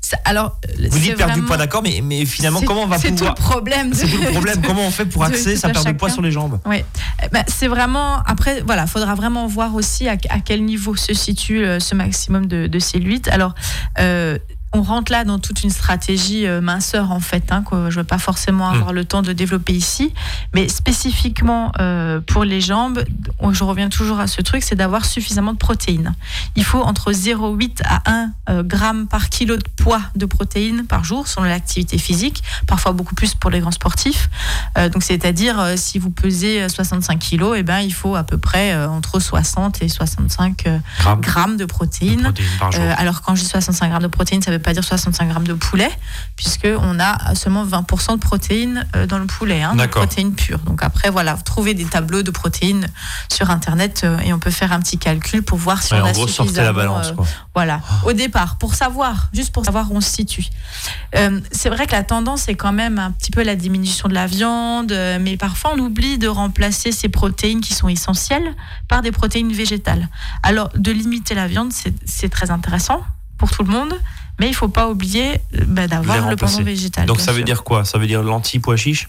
Ça- 0.00 0.18
Alors, 0.26 0.58
Vous 0.90 0.98
dites 0.98 1.16
perdre 1.16 1.32
du 1.32 1.40
poids, 1.42 1.56
d'accord, 1.56 1.82
mais, 1.82 2.00
mais 2.02 2.26
finalement, 2.26 2.60
comment 2.60 2.82
on 2.82 2.86
va 2.86 2.98
C'est 2.98 3.08
tout 3.08 3.14
pouvoir 3.24 3.34
le 3.38 3.42
problème. 3.42 3.90
de- 3.90 3.94
C'est 3.94 4.06
tout 4.06 4.20
le 4.20 4.30
problème. 4.32 4.60
Comment 4.66 4.82
on 4.86 4.90
fait 4.90 5.06
pour 5.06 5.24
axer 5.24 5.54
tout 5.54 5.60
sa 5.60 5.70
perte 5.70 5.86
de 5.86 5.92
poids 5.92 6.10
sur 6.10 6.20
les 6.20 6.30
jambes? 6.30 6.60
Oui, 6.66 6.84
Eh 7.22 7.28
ben, 7.30 7.42
c'est 7.48 7.68
vraiment. 7.68 8.18
Après, 8.26 8.60
voilà, 8.66 8.86
faudra 8.86 9.14
vraiment 9.14 9.46
voir 9.46 9.74
aussi 9.74 10.06
à, 10.06 10.16
à 10.28 10.40
quel 10.44 10.62
niveau 10.66 10.94
se 10.94 11.14
situe 11.14 11.64
euh, 11.64 11.80
ce 11.80 11.94
maximum 11.94 12.44
de, 12.46 12.66
de 12.66 12.78
cellulite. 12.78 13.28
Alors, 13.28 13.54
euh, 13.98 14.36
on 14.74 14.82
rentre 14.82 15.12
là 15.12 15.24
dans 15.24 15.38
toute 15.38 15.62
une 15.62 15.70
stratégie 15.70 16.46
euh, 16.46 16.60
minceur 16.60 17.12
en 17.12 17.20
fait, 17.20 17.50
hein, 17.50 17.62
que 17.68 17.90
je 17.90 17.96
ne 17.96 18.02
vais 18.02 18.06
pas 18.06 18.18
forcément 18.18 18.68
avoir 18.68 18.92
le 18.92 19.04
temps 19.04 19.22
de 19.22 19.32
développer 19.32 19.72
ici, 19.72 20.12
mais 20.54 20.68
spécifiquement 20.68 21.72
euh, 21.80 22.20
pour 22.20 22.44
les 22.44 22.60
jambes, 22.60 23.04
je 23.52 23.64
reviens 23.64 23.88
toujours 23.88 24.20
à 24.20 24.26
ce 24.26 24.42
truc, 24.42 24.62
c'est 24.62 24.74
d'avoir 24.74 25.04
suffisamment 25.04 25.52
de 25.52 25.58
protéines. 25.58 26.14
Il 26.56 26.64
faut 26.64 26.82
entre 26.82 27.12
0,8 27.12 27.82
à 27.84 28.02
1 28.10 28.30
euh, 28.50 28.62
gramme 28.62 29.06
par 29.06 29.28
kilo 29.28 29.56
de 29.56 29.64
poids 29.76 30.02
de 30.16 30.26
protéines 30.26 30.86
par 30.86 31.04
jour 31.04 31.28
selon 31.28 31.46
l'activité 31.46 31.98
physique, 31.98 32.42
parfois 32.66 32.92
beaucoup 32.92 33.14
plus 33.14 33.34
pour 33.34 33.50
les 33.50 33.60
grands 33.60 33.70
sportifs. 33.70 34.28
Donc 34.92 35.02
c'est-à-dire 35.02 35.74
si 35.76 35.98
vous 35.98 36.10
pesez 36.10 36.62
euh, 36.62 36.68
65 36.68 37.18
kilos, 37.18 37.56
eh 37.56 37.62
ben 37.62 37.80
il 37.80 37.92
faut 37.92 38.16
à 38.16 38.24
peu 38.24 38.38
près 38.38 38.74
entre 38.86 39.20
60 39.20 39.82
et 39.82 39.88
65 39.88 40.66
euh, 40.66 40.78
Grammes 40.98 41.20
grammes 41.20 41.56
de 41.56 41.64
de 41.64 41.66
protéines. 41.66 42.22
protéines 42.22 42.48
par 42.58 42.72
jour. 42.72 42.82
Alors 42.98 43.22
quand 43.22 43.34
je 43.34 43.42
dis 43.42 43.48
65 43.48 43.88
grammes 43.88 44.02
de 44.02 44.08
protéines, 44.08 44.42
ça 44.42 44.50
veut 44.50 44.58
pas 44.64 44.72
dire 44.72 44.82
65 44.82 45.28
grammes 45.28 45.46
de 45.46 45.52
poulet, 45.54 45.90
puisque 46.36 46.66
on 46.66 46.98
a 46.98 47.34
seulement 47.34 47.64
20% 47.64 48.14
de 48.14 48.18
protéines 48.20 48.86
euh, 48.96 49.06
dans 49.06 49.18
le 49.18 49.26
poulet, 49.26 49.62
hein, 49.62 49.76
de 49.76 49.86
protéines 49.86 50.34
pures. 50.34 50.58
Donc 50.60 50.82
après 50.82 51.10
voilà, 51.10 51.34
vous 51.34 51.42
trouvez 51.42 51.74
des 51.74 51.84
tableaux 51.84 52.22
de 52.22 52.30
protéines 52.30 52.88
sur 53.32 53.50
internet 53.50 54.02
euh, 54.04 54.18
et 54.20 54.32
on 54.32 54.38
peut 54.38 54.50
faire 54.50 54.72
un 54.72 54.80
petit 54.80 54.98
calcul 54.98 55.42
pour 55.42 55.58
voir 55.58 55.82
si 55.82 55.92
Ouais, 55.94 56.00
on 56.00 56.04
en 56.04 56.08
a 56.08 56.12
gros, 56.12 56.26
sortez 56.26 56.62
la 56.62 56.72
balance. 56.72 57.08
euh, 57.18 57.22
voilà, 57.54 57.80
au 58.04 58.12
départ, 58.12 58.56
pour 58.56 58.74
savoir, 58.74 59.28
juste 59.32 59.52
pour 59.52 59.64
savoir 59.64 59.92
où 59.92 59.96
on 59.96 60.00
se 60.00 60.10
situe. 60.10 60.46
Euh, 61.14 61.40
c'est 61.52 61.68
vrai 61.68 61.86
que 61.86 61.92
la 61.92 62.02
tendance 62.02 62.48
est 62.48 62.54
quand 62.56 62.72
même 62.72 62.98
un 62.98 63.10
petit 63.12 63.30
peu 63.30 63.42
la 63.44 63.54
diminution 63.54 64.08
de 64.08 64.14
la 64.14 64.26
viande, 64.26 64.92
mais 65.20 65.36
parfois 65.36 65.72
on 65.74 65.78
oublie 65.78 66.18
de 66.18 66.26
remplacer 66.28 66.90
ces 66.90 67.08
protéines 67.08 67.60
qui 67.60 67.74
sont 67.74 67.88
essentielles 67.88 68.54
par 68.88 69.02
des 69.02 69.12
protéines 69.12 69.52
végétales. 69.52 70.08
Alors, 70.42 70.70
de 70.74 70.90
limiter 70.90 71.34
la 71.34 71.46
viande, 71.46 71.72
c'est 72.04 72.28
très 72.28 72.50
intéressant 72.50 73.04
pour 73.38 73.50
tout 73.50 73.62
le 73.62 73.70
monde, 73.70 73.94
mais 74.40 74.48
il 74.48 74.54
faut 74.54 74.68
pas 74.68 74.88
oublier 74.88 75.34
euh, 75.54 75.64
bah, 75.66 75.86
d'avoir 75.86 76.28
le 76.28 76.36
pendant 76.36 76.62
végétal. 76.62 77.06
Donc 77.06 77.20
ça 77.20 77.32
veut 77.32 77.42
dire 77.42 77.64
quoi? 77.64 77.84
Ça 77.84 77.98
veut 77.98 78.06
dire 78.06 78.22
lentilles, 78.22 78.60
pois 78.60 78.76
chiches? 78.76 79.08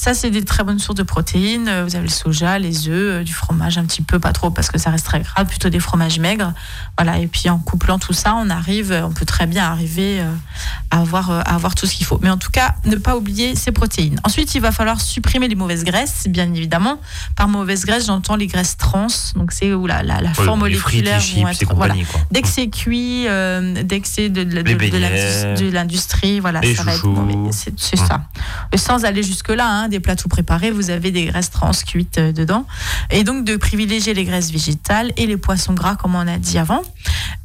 Ça, 0.00 0.14
c'est 0.14 0.30
des 0.30 0.44
très 0.44 0.62
bonnes 0.62 0.78
sources 0.78 0.96
de 0.96 1.02
protéines. 1.02 1.66
Euh, 1.68 1.84
Vous 1.84 1.96
avez 1.96 2.06
le 2.06 2.10
soja, 2.12 2.58
les 2.58 2.88
œufs, 2.88 3.20
euh, 3.20 3.24
du 3.24 3.32
fromage 3.34 3.78
un 3.78 3.84
petit 3.84 4.00
peu, 4.02 4.18
pas 4.20 4.32
trop 4.32 4.50
parce 4.50 4.70
que 4.70 4.78
ça 4.78 4.90
reste 4.90 5.04
très 5.04 5.20
gras, 5.20 5.44
plutôt 5.44 5.68
des 5.70 5.80
fromages 5.80 6.18
maigres. 6.20 6.52
Voilà. 6.96 7.18
Et 7.18 7.26
puis 7.26 7.48
en 7.50 7.58
couplant 7.58 7.98
tout 7.98 8.12
ça, 8.12 8.34
on 8.36 8.48
arrive, 8.48 8.92
euh, 8.92 9.02
on 9.06 9.10
peut 9.10 9.26
très 9.26 9.46
bien 9.46 9.64
arriver 9.64 10.22
à 10.90 11.00
avoir, 11.00 11.30
à 11.30 11.40
avoir 11.40 11.74
tout 11.74 11.86
ce 11.86 11.94
qu'il 11.94 12.06
faut. 12.06 12.18
Mais 12.22 12.30
en 12.30 12.36
tout 12.38 12.50
cas, 12.50 12.74
ne 12.84 12.94
pas 12.96 13.16
oublier 13.16 13.56
ces 13.56 13.72
protéines. 13.72 14.20
Ensuite, 14.24 14.54
il 14.54 14.60
va 14.60 14.70
falloir 14.72 15.00
supprimer 15.00 15.48
les 15.48 15.56
mauvaises 15.56 15.82
graisses, 15.84 16.26
bien 16.28 16.52
évidemment. 16.54 17.00
Par 17.36 17.48
mauvaise 17.48 17.84
graisse, 17.84 18.06
j'entends 18.06 18.36
les 18.36 18.46
graisses 18.46 18.76
trans. 18.76 19.08
Donc 19.34 19.50
c'est 19.52 19.72
où 19.74 19.86
la, 19.86 20.02
la, 20.04 20.20
la 20.20 20.32
forme 20.32 20.66
les 20.68 20.74
frites, 20.74 21.04
moléculaire 21.04 21.20
chips 21.20 21.62
être. 21.62 21.74
Voilà. 21.74 21.94
Quoi. 21.94 22.20
Dès 22.30 22.42
que 22.42 22.48
c'est 22.48 22.68
cuit, 22.68 23.26
euh, 23.26 23.82
dès 23.82 24.00
que 24.00 24.06
c'est 24.08 24.28
de, 24.28 25.70
l'industrie, 25.70 26.40
voilà, 26.40 26.60
ça 26.74 26.82
va 26.84 26.92
être 26.94 27.00
chouchous. 27.00 27.50
C'est 27.50 27.98
Hum. 27.98 28.06
ça. 28.06 28.22
Et 28.72 28.76
sans 28.78 29.04
aller 29.04 29.22
jusque-là, 29.22 29.66
hein, 29.66 29.87
des 29.88 30.00
plats 30.00 30.16
tout 30.16 30.28
préparés, 30.28 30.70
vous 30.70 30.90
avez 30.90 31.10
des 31.10 31.24
graisses 31.26 31.50
trans 31.50 31.70
cuites 31.86 32.18
euh, 32.18 32.32
dedans. 32.32 32.66
Et 33.10 33.24
donc 33.24 33.44
de 33.44 33.56
privilégier 33.56 34.14
les 34.14 34.24
graisses 34.24 34.50
végétales 34.50 35.12
et 35.16 35.26
les 35.26 35.36
poissons 35.36 35.74
gras, 35.74 35.96
comme 35.96 36.14
on 36.14 36.26
a 36.26 36.38
dit 36.38 36.58
avant. 36.58 36.82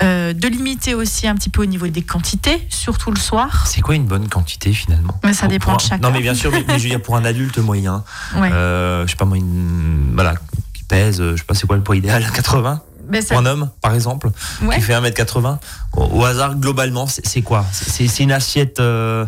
Euh, 0.01 0.33
de 0.33 0.47
limiter 0.47 0.93
aussi 0.95 1.27
un 1.27 1.35
petit 1.35 1.49
peu 1.49 1.61
au 1.61 1.65
niveau 1.65 1.87
des 1.87 2.01
quantités, 2.01 2.61
surtout 2.69 3.11
le 3.11 3.19
soir. 3.19 3.65
C'est 3.67 3.81
quoi 3.81 3.95
une 3.95 4.05
bonne 4.05 4.27
quantité 4.27 4.73
finalement? 4.73 5.19
Mais 5.23 5.33
ça 5.33 5.41
Pour- 5.41 5.49
dépend 5.49 5.65
pour 5.71 5.77
de 5.77 5.83
un- 5.83 5.87
chacun. 5.87 6.01
Non 6.07 6.11
mais 6.13 6.21
bien 6.21 6.33
sûr, 6.33 6.51
mais, 6.51 6.63
mais 6.67 6.77
je 6.79 6.83
veux 6.83 6.89
dire 6.89 7.01
pour 7.01 7.15
un 7.15 7.25
adulte 7.25 7.57
moyen, 7.59 8.03
Ouais. 8.35 8.51
euh, 8.51 9.05
je 9.05 9.11
sais 9.11 9.17
pas 9.17 9.25
moi, 9.25 9.37
une, 9.37 10.11
voilà, 10.13 10.33
qui 10.73 10.83
pèse, 10.83 11.21
je 11.21 11.35
sais 11.37 11.43
pas 11.43 11.53
c'est 11.53 11.67
quoi 11.67 11.77
le 11.77 11.83
poids 11.83 11.95
idéal, 11.95 12.25
80 12.35 12.81
Ça- 13.21 13.35
Pour 13.35 13.39
un 13.39 13.45
homme 13.45 13.69
par 13.81 13.93
exemple, 13.93 14.29
ouais. 14.63 14.75
qui 14.75 14.81
fait 14.81 14.93
1m80, 14.93 15.59
au, 15.97 16.03
au 16.03 16.23
hasard 16.25 16.55
globalement, 16.55 17.05
c'est 17.07 17.41
quoi? 17.41 17.65
C'est 17.71 18.19
une 18.19 18.31
assiette 18.31 18.79
euh, 18.79 19.25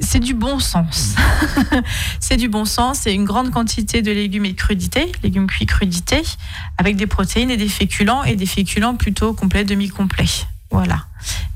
c'est 0.00 0.20
du 0.20 0.34
bon 0.34 0.58
sens. 0.58 1.14
c'est 2.20 2.36
du 2.36 2.48
bon 2.48 2.64
sens. 2.64 3.00
C'est 3.02 3.14
une 3.14 3.24
grande 3.24 3.50
quantité 3.50 4.02
de 4.02 4.10
légumes 4.10 4.44
et 4.46 4.52
de 4.52 4.56
crudités, 4.56 5.12
légumes 5.22 5.46
cuits 5.46 5.66
crudités, 5.66 6.22
avec 6.78 6.96
des 6.96 7.06
protéines 7.06 7.50
et 7.50 7.56
des 7.56 7.68
féculents, 7.68 8.24
et 8.24 8.34
des 8.36 8.46
féculents 8.46 8.94
plutôt 8.96 9.32
complets, 9.32 9.64
demi-complets. 9.64 10.46
Voilà. 10.72 11.04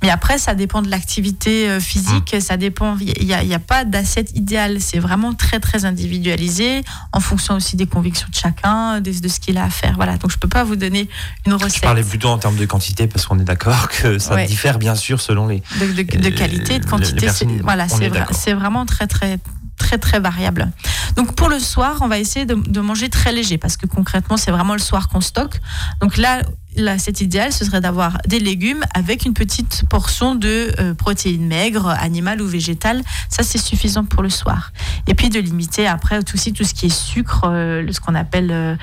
Mais 0.02 0.10
après, 0.10 0.38
ça 0.38 0.54
dépend 0.54 0.82
de 0.82 0.88
l'activité 0.90 1.68
euh, 1.68 1.80
physique, 1.80 2.34
Mmh. 2.34 2.40
ça 2.40 2.56
dépend. 2.56 2.96
Il 3.00 3.26
n'y 3.26 3.54
a, 3.54 3.58
pas 3.58 3.84
d'assiette 3.84 4.30
idéale. 4.36 4.80
C'est 4.80 4.98
vraiment 5.00 5.32
très, 5.34 5.58
très 5.58 5.84
individualisé, 5.84 6.82
en 7.12 7.18
fonction 7.20 7.54
aussi 7.54 7.74
des 7.76 7.86
convictions 7.86 8.28
de 8.30 8.36
chacun, 8.36 9.00
de, 9.00 9.10
de 9.20 9.28
ce 9.28 9.40
qu'il 9.40 9.58
a 9.58 9.64
à 9.64 9.70
faire. 9.70 9.94
Voilà. 9.96 10.18
Donc, 10.18 10.30
je 10.30 10.36
peux 10.38 10.48
pas 10.48 10.62
vous 10.64 10.76
donner 10.76 11.08
une 11.46 11.58
je 11.58 11.64
recette 11.64 11.82
parlais 11.82 12.04
plutôt 12.04 12.28
en 12.28 12.38
termes 12.38 12.56
de 12.56 12.66
quantité 12.66 13.06
parce 13.08 13.26
qu'on 13.26 13.38
est 13.40 13.44
d'accord 13.44 13.88
que 14.02 14.18
ça 14.18 14.34
Ouais. 14.34 14.46
diffère 14.46 14.78
bien 14.78 14.94
sûr 14.94 15.20
selon 15.20 15.48
les. 15.48 15.62
de, 15.80 15.86
de- 15.86 16.02
de 16.02 16.28
Euh, 16.28 16.30
qualité, 16.30 16.78
de 16.78 16.86
quantité. 16.86 17.26
Voilà, 17.62 17.86
vra- 17.86 18.26
c'est 18.32 18.52
vraiment 18.52 18.86
très 18.86 19.06
très 19.06 19.38
très 19.86 19.98
très 19.98 20.18
variable. 20.18 20.68
Donc 21.16 21.36
pour 21.36 21.48
le 21.48 21.60
soir, 21.60 21.98
on 22.00 22.08
va 22.08 22.18
essayer 22.18 22.44
de, 22.44 22.80
manger 22.80 23.08
très 23.08 23.32
léger 23.32 23.56
parce 23.56 23.76
que 23.76 23.86
concrètement, 23.86 24.36
c'est 24.36 24.50
vraiment 24.50 24.72
le 24.72 24.80
soir 24.80 25.08
qu'on 25.08 25.20
stocke. 25.20 25.60
Donc 26.00 26.16
là, 26.16 26.42
là, 26.76 26.98
c'est 26.98 27.20
idéal, 27.20 27.52
ce 27.52 27.64
serait 27.64 27.80
d'avoir 27.80 28.18
des 28.26 28.40
légumes 28.40 28.84
avec 28.94 29.24
une 29.24 29.32
petite 29.32 29.84
portion 29.88 30.34
de 30.34 30.72
euh, 30.80 30.94
protéines 30.94 31.46
maigres, 31.46 31.88
animales 31.88 32.42
ou 32.42 32.48
végétales. 32.48 33.02
Ça, 33.30 33.44
c'est 33.44 33.58
suffisant 33.58 34.04
pour 34.04 34.24
le 34.24 34.28
soir. 34.28 34.72
Et 35.06 35.14
puis 35.14 35.30
de 35.30 35.38
limiter 35.38 35.86
après 35.86 36.18
aussi 36.34 36.52
tout 36.52 36.64
ce 36.64 36.74
qui 36.74 36.86
est 36.86 36.96
sucre, 37.12 37.42
euh, 37.44 37.86
ce 37.90 38.00
qu'on 38.00 38.16
appelle 38.16 38.50
euh, 38.50 38.74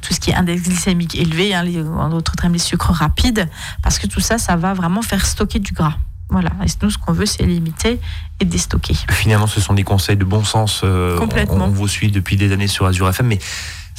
tout 0.00 0.14
ce 0.14 0.20
qui 0.20 0.30
est 0.30 0.34
index 0.34 0.62
glycémique 0.62 1.16
élevé, 1.16 1.52
hein, 1.52 1.64
les, 1.64 1.82
en 1.82 2.10
d'autres 2.10 2.36
termes 2.36 2.52
les 2.52 2.60
sucres 2.60 2.92
rapides, 2.92 3.48
parce 3.82 3.98
que 3.98 4.06
tout 4.06 4.20
ça, 4.20 4.38
ça 4.38 4.54
va 4.54 4.72
vraiment 4.72 5.02
faire 5.02 5.26
stocker 5.26 5.58
du 5.58 5.72
gras. 5.72 5.96
Voilà. 6.30 6.50
Et 6.64 6.68
nous, 6.82 6.90
ce 6.90 6.98
qu'on 6.98 7.12
veut, 7.12 7.26
c'est 7.26 7.42
limiter 7.44 7.98
et 8.40 8.44
déstocker. 8.44 8.94
Finalement, 9.10 9.46
ce 9.46 9.60
sont 9.60 9.72
des 9.74 9.84
conseils 9.84 10.16
de 10.16 10.24
bon 10.24 10.44
sens. 10.44 10.82
euh, 10.84 11.16
Complètement. 11.18 11.64
On, 11.64 11.68
on 11.68 11.70
vous 11.70 11.88
suit 11.88 12.10
depuis 12.10 12.36
des 12.36 12.52
années 12.52 12.66
sur 12.68 12.84
Azure 12.86 13.08
FM, 13.08 13.26
mais 13.28 13.38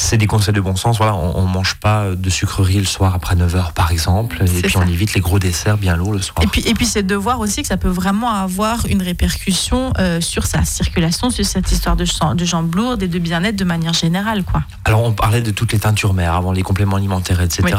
c'est 0.01 0.17
des 0.17 0.27
conseils 0.27 0.53
de 0.53 0.61
bon 0.61 0.77
sens. 0.77 0.97
Voilà, 0.97 1.13
on, 1.15 1.37
on 1.37 1.45
mange 1.45 1.75
pas 1.75 2.05
de 2.15 2.29
sucreries 2.29 2.77
le 2.79 2.85
soir 2.85 3.13
après 3.13 3.35
9h, 3.35 3.73
par 3.73 3.91
exemple, 3.91 4.41
et 4.43 4.61
puis 4.61 4.71
ça. 4.71 4.79
on 4.79 4.87
évite 4.87 5.13
les 5.13 5.19
gros 5.19 5.39
desserts 5.39 5.77
bien 5.77 5.97
lourds 5.97 6.13
le 6.13 6.21
soir. 6.21 6.37
Et 6.41 6.47
puis, 6.47 6.61
et 6.61 6.73
puis 6.73 6.85
c'est 6.85 7.03
de 7.03 7.15
voir 7.15 7.39
aussi 7.41 7.61
que 7.61 7.67
ça 7.67 7.75
peut 7.75 7.89
vraiment 7.89 8.29
avoir 8.31 8.85
une 8.87 9.01
répercussion 9.01 9.91
euh, 9.99 10.21
sur 10.21 10.45
sa 10.45 10.63
circulation, 10.63 11.29
sur 11.29 11.45
cette 11.45 11.69
histoire 11.71 11.97
de, 11.97 12.05
jambes 12.45 12.73
lourdes 12.75 13.03
et 13.03 13.07
de 13.09 13.19
bien-être 13.19 13.57
de 13.57 13.63
manière 13.65 13.93
générale. 13.93 14.43
Quoi. 14.43 14.63
Alors, 14.85 15.03
on 15.03 15.11
parlait 15.11 15.41
de 15.41 15.51
toutes 15.51 15.73
les 15.73 15.79
teintures 15.79 16.13
mères 16.13 16.33
avant 16.33 16.53
les 16.53 16.63
compléments 16.63 16.95
alimentaires, 16.95 17.41
etc. 17.41 17.61
Oui. 17.65 17.71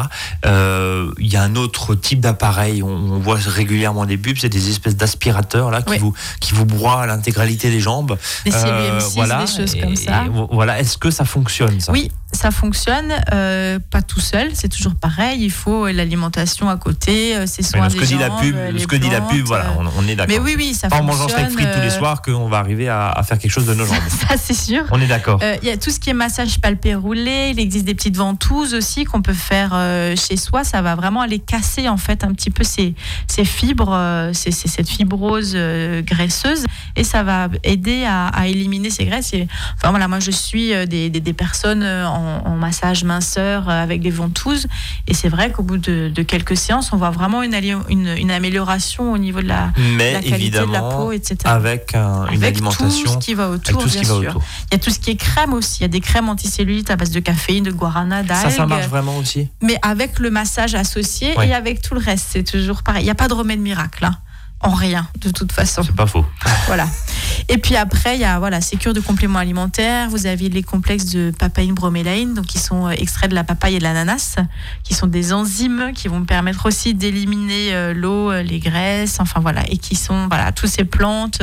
Euh, 0.44 1.10
Il 1.18 1.28
y 1.32 1.36
a 1.36 1.42
un 1.42 1.56
autre 1.56 1.94
type 1.94 2.20
d'appareil, 2.20 2.82
on, 2.82 2.88
on 2.88 3.18
voit 3.18 3.38
régulièrement 3.46 4.04
des 4.04 4.18
pubs, 4.18 4.36
c'est 4.38 4.48
des 4.50 4.68
espèces 4.68 4.96
d'aspirateurs 4.96 5.70
là 5.70 5.80
qui 5.82 5.92
Oui. 5.92 5.98
vous 5.98 6.12
qui 6.40 6.52
vous 6.52 6.66
broient 6.66 7.06
l'intégralité 7.06 7.70
des 7.70 7.80
jambes. 7.80 8.18
Des 8.44 8.52
Euh, 8.54 8.98
M6, 8.98 9.14
voilà, 9.14 9.44
des 9.44 9.52
choses 9.56 9.74
Et- 9.74 9.80
comme 9.80 9.96
ça. 9.96 10.24
et 10.26 10.30
voilà, 10.52 10.78
est-ce 10.80 10.98
que 10.98 11.10
ça 11.10 11.24
fonctionne 11.24 11.80
ça? 11.80 11.92
Oui, 11.92 12.09
ça 12.40 12.50
fonctionne, 12.50 13.12
euh, 13.34 13.78
pas 13.90 14.00
tout 14.00 14.18
seul, 14.20 14.50
c'est 14.54 14.68
toujours 14.68 14.94
pareil. 14.94 15.42
Il 15.44 15.50
faut 15.50 15.86
l'alimentation 15.88 16.70
à 16.70 16.76
côté, 16.78 17.36
euh, 17.36 17.44
c'est 17.46 17.62
Mais 17.62 17.78
soin 17.80 17.88
ce 17.90 17.96
que 17.96 18.04
dit 18.04 18.16
la 18.16 18.30
pub, 18.30 18.56
euh, 18.56 18.78
ce 18.78 18.86
que 18.86 18.96
dit 18.96 19.10
la 19.10 19.20
pub, 19.20 19.44
voilà, 19.46 19.74
on, 19.78 19.84
on 19.98 20.08
est 20.08 20.16
d'accord. 20.16 20.34
Mais 20.34 20.40
oui, 20.42 20.54
oui, 20.56 20.72
ça 20.72 20.88
Pas 20.88 20.96
en 20.96 21.06
fonctionne. 21.06 21.18
mangeant 21.20 21.28
steak 21.28 21.50
frites 21.50 21.72
tous 21.74 21.80
les 21.82 21.90
soirs 21.90 22.22
qu'on 22.22 22.48
va 22.48 22.58
arriver 22.58 22.88
à, 22.88 23.08
à 23.10 23.22
faire 23.24 23.38
quelque 23.38 23.50
chose 23.50 23.66
de 23.66 23.74
nos 23.74 23.84
jambes. 23.84 23.98
Ça, 24.28 24.36
c'est 24.38 24.54
sûr. 24.54 24.84
On 24.90 25.00
est 25.00 25.06
d'accord. 25.06 25.38
Il 25.62 25.68
y 25.68 25.70
a 25.70 25.76
tout 25.76 25.90
ce 25.90 26.00
qui 26.00 26.08
est 26.08 26.14
massage 26.14 26.60
palpé 26.60 26.94
roulé. 26.94 27.50
Il 27.52 27.60
existe 27.60 27.84
des 27.84 27.94
petites 27.94 28.16
ventouses 28.16 28.72
aussi 28.74 29.04
qu'on 29.04 29.20
peut 29.22 29.34
faire 29.34 29.72
chez 30.16 30.36
soi. 30.38 30.64
Ça 30.64 30.80
va 30.80 30.94
vraiment 30.94 31.20
aller 31.20 31.38
casser 31.40 31.88
en 31.88 31.96
fait 31.98 32.24
un 32.24 32.32
petit 32.32 32.50
peu 32.50 32.64
ces, 32.64 32.94
ces 33.26 33.44
fibres, 33.44 34.30
ces- 34.32 34.50
ces- 34.50 34.68
cette 34.68 34.88
fibrose 34.88 35.54
graisseuse, 36.06 36.64
et 36.96 37.04
ça 37.04 37.22
va 37.22 37.48
aider 37.64 38.04
à, 38.06 38.28
à 38.28 38.46
éliminer 38.46 38.88
ces 38.90 39.04
graisses. 39.04 39.32
Et, 39.34 39.46
enfin 39.76 39.90
voilà, 39.90 40.08
moi 40.08 40.20
je 40.20 40.30
suis 40.30 40.70
des, 40.86 41.10
des- 41.10 41.20
des 41.20 41.32
personnes 41.32 41.82
euh, 41.82 42.06
en, 42.44 42.50
en 42.50 42.56
massage 42.56 43.04
minceur 43.04 43.68
euh, 43.68 43.82
avec 43.82 44.00
des 44.00 44.10
ventouses, 44.10 44.66
et 45.08 45.14
c'est 45.14 45.28
vrai 45.28 45.50
qu'au 45.52 45.62
bout 45.62 45.78
de, 45.78 46.10
de 46.14 46.22
quelques 46.22 46.56
séances, 46.56 46.92
on 46.92 46.96
voit 46.96 47.10
vraiment 47.10 47.42
une, 47.42 47.54
une, 47.88 48.06
une 48.08 48.30
amélioration 48.30 49.12
au 49.12 49.18
niveau 49.18 49.40
de 49.42 49.48
la, 49.48 49.70
Mais 49.96 50.12
la 50.14 50.20
qualité 50.20 50.58
de 50.60 50.72
la 50.72 50.80
peau, 50.82 51.12
etc. 51.12 51.36
avec 51.44 51.94
un- 51.94 52.26
une 52.28 52.42
Avec 52.42 52.56
alimentation, 52.56 53.04
tout 53.14 53.20
ce 53.20 53.24
qui 53.24 53.34
va 53.34 53.50
autour, 53.50 53.84
bien 53.84 54.02
sûr. 54.04 54.16
autour. 54.16 54.42
Il 54.70 54.74
y 54.74 54.76
a 54.76 54.78
tout 54.78 54.90
ce 54.90 54.98
qui 54.98 55.10
est 55.10 55.16
crème 55.16 55.52
aussi. 55.54 55.78
Il 55.80 55.82
y 55.82 55.84
a 55.84 55.88
des 55.88 56.00
crèmes 56.00 56.28
anticellulites 56.28 56.90
à 56.90 56.96
base 56.96 57.10
de 57.10 57.20
caféine, 57.20 57.64
de 57.64 57.70
guarana, 57.72 58.22
d'algues. 58.22 58.42
Ça, 58.42 58.50
ça 58.50 58.66
marche 58.66 58.86
vraiment 58.86 59.16
aussi. 59.16 59.48
Mais 59.62 59.76
avec 59.82 60.18
le 60.18 60.30
massage 60.30 60.74
associé 60.74 61.34
et 61.42 61.54
avec 61.54 61.82
tout 61.82 61.94
le 61.94 62.00
reste, 62.00 62.26
c'est 62.30 62.44
toujours 62.44 62.82
pareil. 62.82 63.02
Il 63.02 63.06
n'y 63.06 63.10
a 63.10 63.14
pas 63.14 63.28
de 63.28 63.34
remède 63.34 63.60
miracle. 63.60 64.04
hein. 64.04 64.16
En 64.62 64.72
rien, 64.74 65.08
de 65.22 65.30
toute 65.30 65.52
façon. 65.52 65.82
C'est 65.82 65.96
pas 65.96 66.06
faux. 66.06 66.24
Voilà. 66.66 66.86
Et 67.48 67.58
puis 67.58 67.76
après, 67.76 68.16
il 68.16 68.20
y 68.20 68.24
a 68.24 68.38
voilà, 68.38 68.60
ces 68.60 68.76
cures 68.76 68.94
de 68.94 69.00
compléments 69.00 69.38
alimentaires. 69.38 70.08
Vous 70.10 70.26
avez 70.26 70.48
les 70.48 70.62
complexes 70.62 71.06
de 71.06 71.32
papaïne 71.36 71.74
bromélaïne, 71.74 72.34
donc 72.34 72.46
qui 72.46 72.58
sont 72.58 72.86
euh, 72.86 72.90
extraits 72.90 73.30
de 73.30 73.34
la 73.34 73.44
papaye 73.44 73.76
et 73.76 73.78
de 73.78 73.84
l'ananas, 73.84 74.36
qui 74.84 74.94
sont 74.94 75.06
des 75.06 75.32
enzymes 75.32 75.92
qui 75.94 76.08
vont 76.08 76.24
permettre 76.24 76.66
aussi 76.66 76.94
d'éliminer 76.94 77.74
euh, 77.74 77.94
l'eau, 77.94 78.30
euh, 78.30 78.42
les 78.42 78.58
graisses, 78.58 79.18
enfin 79.20 79.40
voilà, 79.40 79.62
et 79.68 79.78
qui 79.78 79.94
sont 79.94 80.28
voilà, 80.28 80.52
toutes 80.52 80.70
ces 80.70 80.84
plantes 80.84 81.42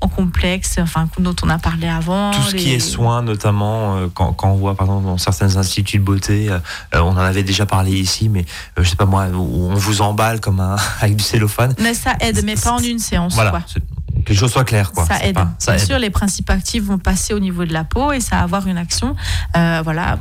en 0.00 0.08
complexe, 0.08 0.76
enfin 0.80 1.08
dont 1.18 1.36
on 1.42 1.48
a 1.48 1.58
parlé 1.58 1.88
avant. 1.88 2.30
Tout 2.32 2.42
ce 2.42 2.56
qui 2.56 2.72
est 2.72 2.80
soins, 2.80 3.22
notamment 3.22 4.08
quand, 4.14 4.32
quand 4.32 4.50
on 4.50 4.56
voit 4.56 4.74
par 4.74 4.86
exemple 4.86 5.06
dans 5.06 5.18
certains 5.18 5.56
instituts 5.56 5.98
de 5.98 6.04
beauté, 6.04 6.48
on 6.94 7.00
en 7.00 7.16
avait 7.16 7.42
déjà 7.42 7.66
parlé 7.66 7.92
ici, 7.92 8.28
mais 8.28 8.44
je 8.76 8.88
sais 8.88 8.96
pas 8.96 9.06
moi, 9.06 9.26
on 9.32 9.74
vous 9.74 10.02
emballe 10.02 10.40
comme 10.40 10.60
un, 10.60 10.76
avec 11.00 11.16
du 11.16 11.24
cellophane. 11.24 11.74
Mais 11.80 11.94
ça 11.94 12.14
aide, 12.20 12.42
mais 12.44 12.54
pas 12.56 12.72
en 12.72 12.78
une 12.78 12.98
séance. 12.98 13.34
Voilà, 13.34 13.50
quoi. 13.50 13.62
Que 14.24 14.32
les 14.32 14.38
choses 14.38 14.52
soient 14.52 14.64
claires, 14.64 14.92
quoi. 14.92 15.04
Ça 15.06 15.24
aide. 15.24 15.34
pas- 15.34 15.50
ça 15.58 15.72
Bien 15.72 15.80
aide. 15.82 15.86
sûr, 15.86 15.98
les 15.98 16.10
principes 16.10 16.50
actifs 16.50 16.82
vont 16.84 16.98
passer 16.98 17.34
au 17.34 17.38
niveau 17.38 17.64
de 17.64 17.72
la 17.72 17.84
peau 17.84 18.12
et 18.12 18.20
ça 18.20 18.36
va 18.36 18.42
avoir 18.42 18.66
une 18.66 18.78
action. 18.78 19.14
Euh, 19.56 19.80
voilà. 19.84 20.18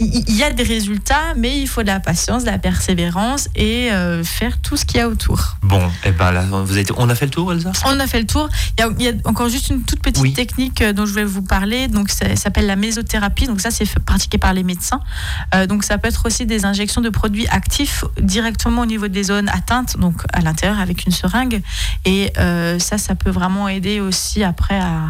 Il 0.00 0.34
y 0.36 0.42
a 0.42 0.50
des 0.50 0.64
résultats, 0.64 1.34
mais 1.36 1.60
il 1.60 1.68
faut 1.68 1.82
de 1.82 1.86
la 1.86 2.00
patience, 2.00 2.42
de 2.42 2.50
la 2.50 2.58
persévérance 2.58 3.48
et 3.54 3.92
euh, 3.92 4.24
faire 4.24 4.60
tout 4.60 4.76
ce 4.76 4.84
qu'il 4.84 4.96
y 4.96 5.00
a 5.00 5.08
autour. 5.08 5.56
Bon, 5.62 5.80
et 6.04 6.10
ben 6.10 6.32
là, 6.32 6.42
vous 6.50 6.72
avez, 6.72 6.84
on 6.96 7.08
a 7.08 7.14
fait 7.14 7.26
le 7.26 7.30
tour, 7.30 7.52
Elsa? 7.52 7.70
On 7.86 8.00
a 8.00 8.06
fait 8.08 8.18
le 8.18 8.26
tour. 8.26 8.48
Il 8.76 8.80
y 8.80 8.84
a, 8.84 8.90
il 8.98 9.04
y 9.04 9.08
a 9.08 9.12
encore 9.24 9.48
juste 9.48 9.70
une 9.70 9.82
toute 9.84 10.00
petite 10.02 10.20
Oui. 10.20 10.32
technique 10.32 10.82
euh, 10.82 10.92
dont 10.92 11.06
je 11.06 11.12
vais 11.14 11.22
vous 11.24 11.42
parler. 11.42 11.86
Donc, 11.86 12.10
ça, 12.10 12.34
s'appelle 12.34 12.66
la 12.66 12.74
mésothérapie. 12.74 13.46
Donc, 13.46 13.60
ça, 13.60 13.70
c'est 13.70 13.86
pratiqué 14.00 14.36
par 14.36 14.52
les 14.52 14.64
médecins. 14.64 15.00
Euh, 15.54 15.68
donc, 15.68 15.84
ça 15.84 15.96
peut 15.96 16.08
être 16.08 16.26
aussi 16.26 16.44
des 16.44 16.64
injections 16.64 17.00
de 17.00 17.08
produits 17.08 17.46
actifs 17.46 18.04
directement 18.20 18.82
au 18.82 18.86
niveau 18.86 19.06
des 19.06 19.22
zones 19.22 19.48
atteintes, 19.48 19.96
donc 20.00 20.22
à 20.32 20.40
l'intérieur 20.40 20.80
avec 20.80 21.06
une 21.06 21.12
seringue. 21.12 21.62
Et 22.04 22.32
euh, 22.38 22.80
ça, 22.80 22.98
ça 22.98 23.14
peut 23.14 23.30
vraiment 23.30 23.68
aider 23.68 24.00
aussi 24.00 24.42
après 24.42 24.76
à, 24.80 25.02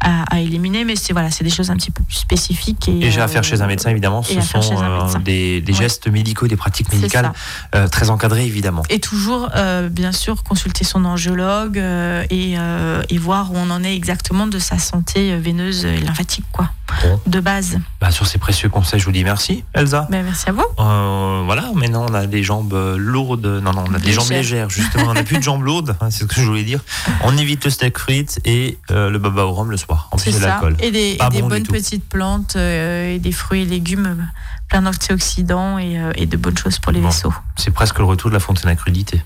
à- 0.00 0.22
à 0.34 0.40
éliminer. 0.40 0.86
Mais 0.86 0.96
c'est 0.96 1.12
voilà, 1.12 1.30
c'est 1.30 1.44
des 1.44 1.50
choses 1.50 1.70
un 1.70 1.76
petit 1.76 1.90
peu 1.90 2.02
plus 2.04 2.16
spécifiques. 2.16 2.88
Et, 2.88 3.04
Et 3.04 3.10
j'ai 3.10 3.20
à 3.20 3.24
euh, 3.24 3.28
faire 3.28 3.44
chez 3.44 3.60
un 3.60 3.66
médecin, 3.66 3.90
évidemment. 3.90 4.22
Et 4.30 4.40
Ce 4.40 4.60
sont 4.60 4.82
euh, 4.82 5.18
des, 5.20 5.60
des 5.60 5.72
Ouais. 5.72 5.78
gestes 5.78 6.08
médicaux, 6.08 6.46
des 6.48 6.56
pratiques 6.56 6.92
médicales 6.92 7.32
euh, 7.74 7.88
très 7.88 8.10
encadrées, 8.10 8.44
évidemment. 8.46 8.82
Et 8.90 8.98
toujours, 9.00 9.48
euh, 9.56 9.88
bien 9.88 10.12
sûr, 10.12 10.42
consulter 10.42 10.84
son 10.84 11.04
angiologue 11.04 11.76
et, 12.30 12.54
et 13.08 13.18
voir 13.18 13.52
où 13.52 13.56
on 13.56 13.70
en 13.70 13.82
est 13.84 13.94
exactement 13.94 14.46
de 14.46 14.58
sa 14.58 14.78
santé 14.78 15.36
veineuse 15.36 15.84
et 15.84 15.98
lymphatique, 16.00 16.44
quoi. 16.52 16.70
De 17.26 17.40
base. 17.40 17.78
Bah, 18.00 18.10
sur 18.10 18.26
ces 18.26 18.38
précieux 18.38 18.68
conseils, 18.68 19.00
je 19.00 19.04
vous 19.04 19.12
dis 19.12 19.24
merci, 19.24 19.64
Elsa. 19.74 20.06
Ben, 20.10 20.24
merci 20.24 20.48
à 20.48 20.52
vous. 20.52 20.64
Euh, 20.78 21.42
voilà, 21.44 21.70
maintenant 21.74 22.06
on 22.08 22.14
a 22.14 22.26
des 22.26 22.42
jambes 22.42 22.72
euh, 22.74 22.96
lourdes. 22.96 23.46
Non, 23.46 23.72
non, 23.72 23.84
on 23.88 23.94
a 23.94 23.98
des 23.98 24.12
jambes 24.12 24.28
Légères. 24.30 24.70
justement. 24.70 25.06
On 25.08 25.14
n'a 25.14 25.22
plus 25.22 25.38
de 25.38 25.42
jambes 25.42 25.62
lourdes, 25.64 25.96
hein, 26.00 26.10
c'est 26.10 26.20
ce 26.20 26.24
que 26.26 26.34
je 26.40 26.46
voulais 26.46 26.62
dire. 26.64 26.80
On 27.22 27.36
évite 27.38 27.64
le 27.64 27.70
steak 27.70 27.98
frites 27.98 28.40
et 28.44 28.78
euh, 28.90 29.10
le 29.10 29.18
baba 29.18 29.44
au 29.44 29.52
rhum 29.52 29.70
le 29.70 29.76
soir. 29.76 30.08
En 30.12 30.16
plus 30.16 30.34
de 30.34 30.40
l'alcool. 30.40 30.76
Et 30.80 30.90
des, 30.90 31.16
Pas 31.16 31.26
et 31.26 31.30
des 31.30 31.40
bon 31.42 31.48
du 31.48 31.54
bonnes 31.54 31.66
petites 31.66 32.08
plantes 32.08 32.54
euh, 32.56 33.14
et 33.14 33.18
des 33.18 33.32
fruits 33.32 33.62
et 33.62 33.66
légumes 33.66 34.28
plein 34.68 34.82
d'antioxydants 34.82 35.78
et, 35.78 36.00
et 36.14 36.26
de 36.26 36.36
bonnes 36.36 36.56
choses 36.56 36.78
pour 36.78 36.92
les 36.92 37.00
Bon. 37.00 37.08
vaisseaux. 37.08 37.34
C'est 37.56 37.72
presque 37.72 37.98
le 37.98 38.04
retour 38.04 38.30
de 38.30 38.34
la 38.34 38.40
fontaine 38.40 38.70
à 38.70 38.76
crudité. 38.76 39.22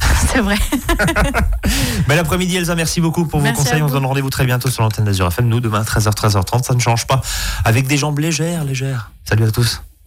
C'est 0.32 0.40
vrai. 0.40 0.56
Bel 2.08 2.18
après-midi, 2.18 2.56
Elsa. 2.56 2.74
Merci 2.74 3.00
beaucoup 3.00 3.26
pour 3.26 3.40
vos 3.40 3.44
Merci 3.44 3.64
conseils. 3.64 3.82
On 3.82 3.86
se 3.88 3.92
vous. 3.92 3.98
donne 3.98 4.06
rendez-vous 4.06 4.30
très 4.30 4.44
bientôt 4.44 4.70
sur 4.70 4.82
l'antenne 4.82 5.04
d'Azur 5.04 5.26
FM. 5.26 5.48
Nous, 5.48 5.60
demain, 5.60 5.82
13h, 5.82 6.14
13h30. 6.14 6.64
Ça 6.64 6.74
ne 6.74 6.80
change 6.80 7.06
pas. 7.06 7.20
Avec 7.64 7.86
des 7.86 7.96
jambes 7.96 8.18
légères, 8.18 8.64
légères. 8.64 9.10
Salut 9.24 9.44
à 9.44 9.50
tous. 9.50 9.82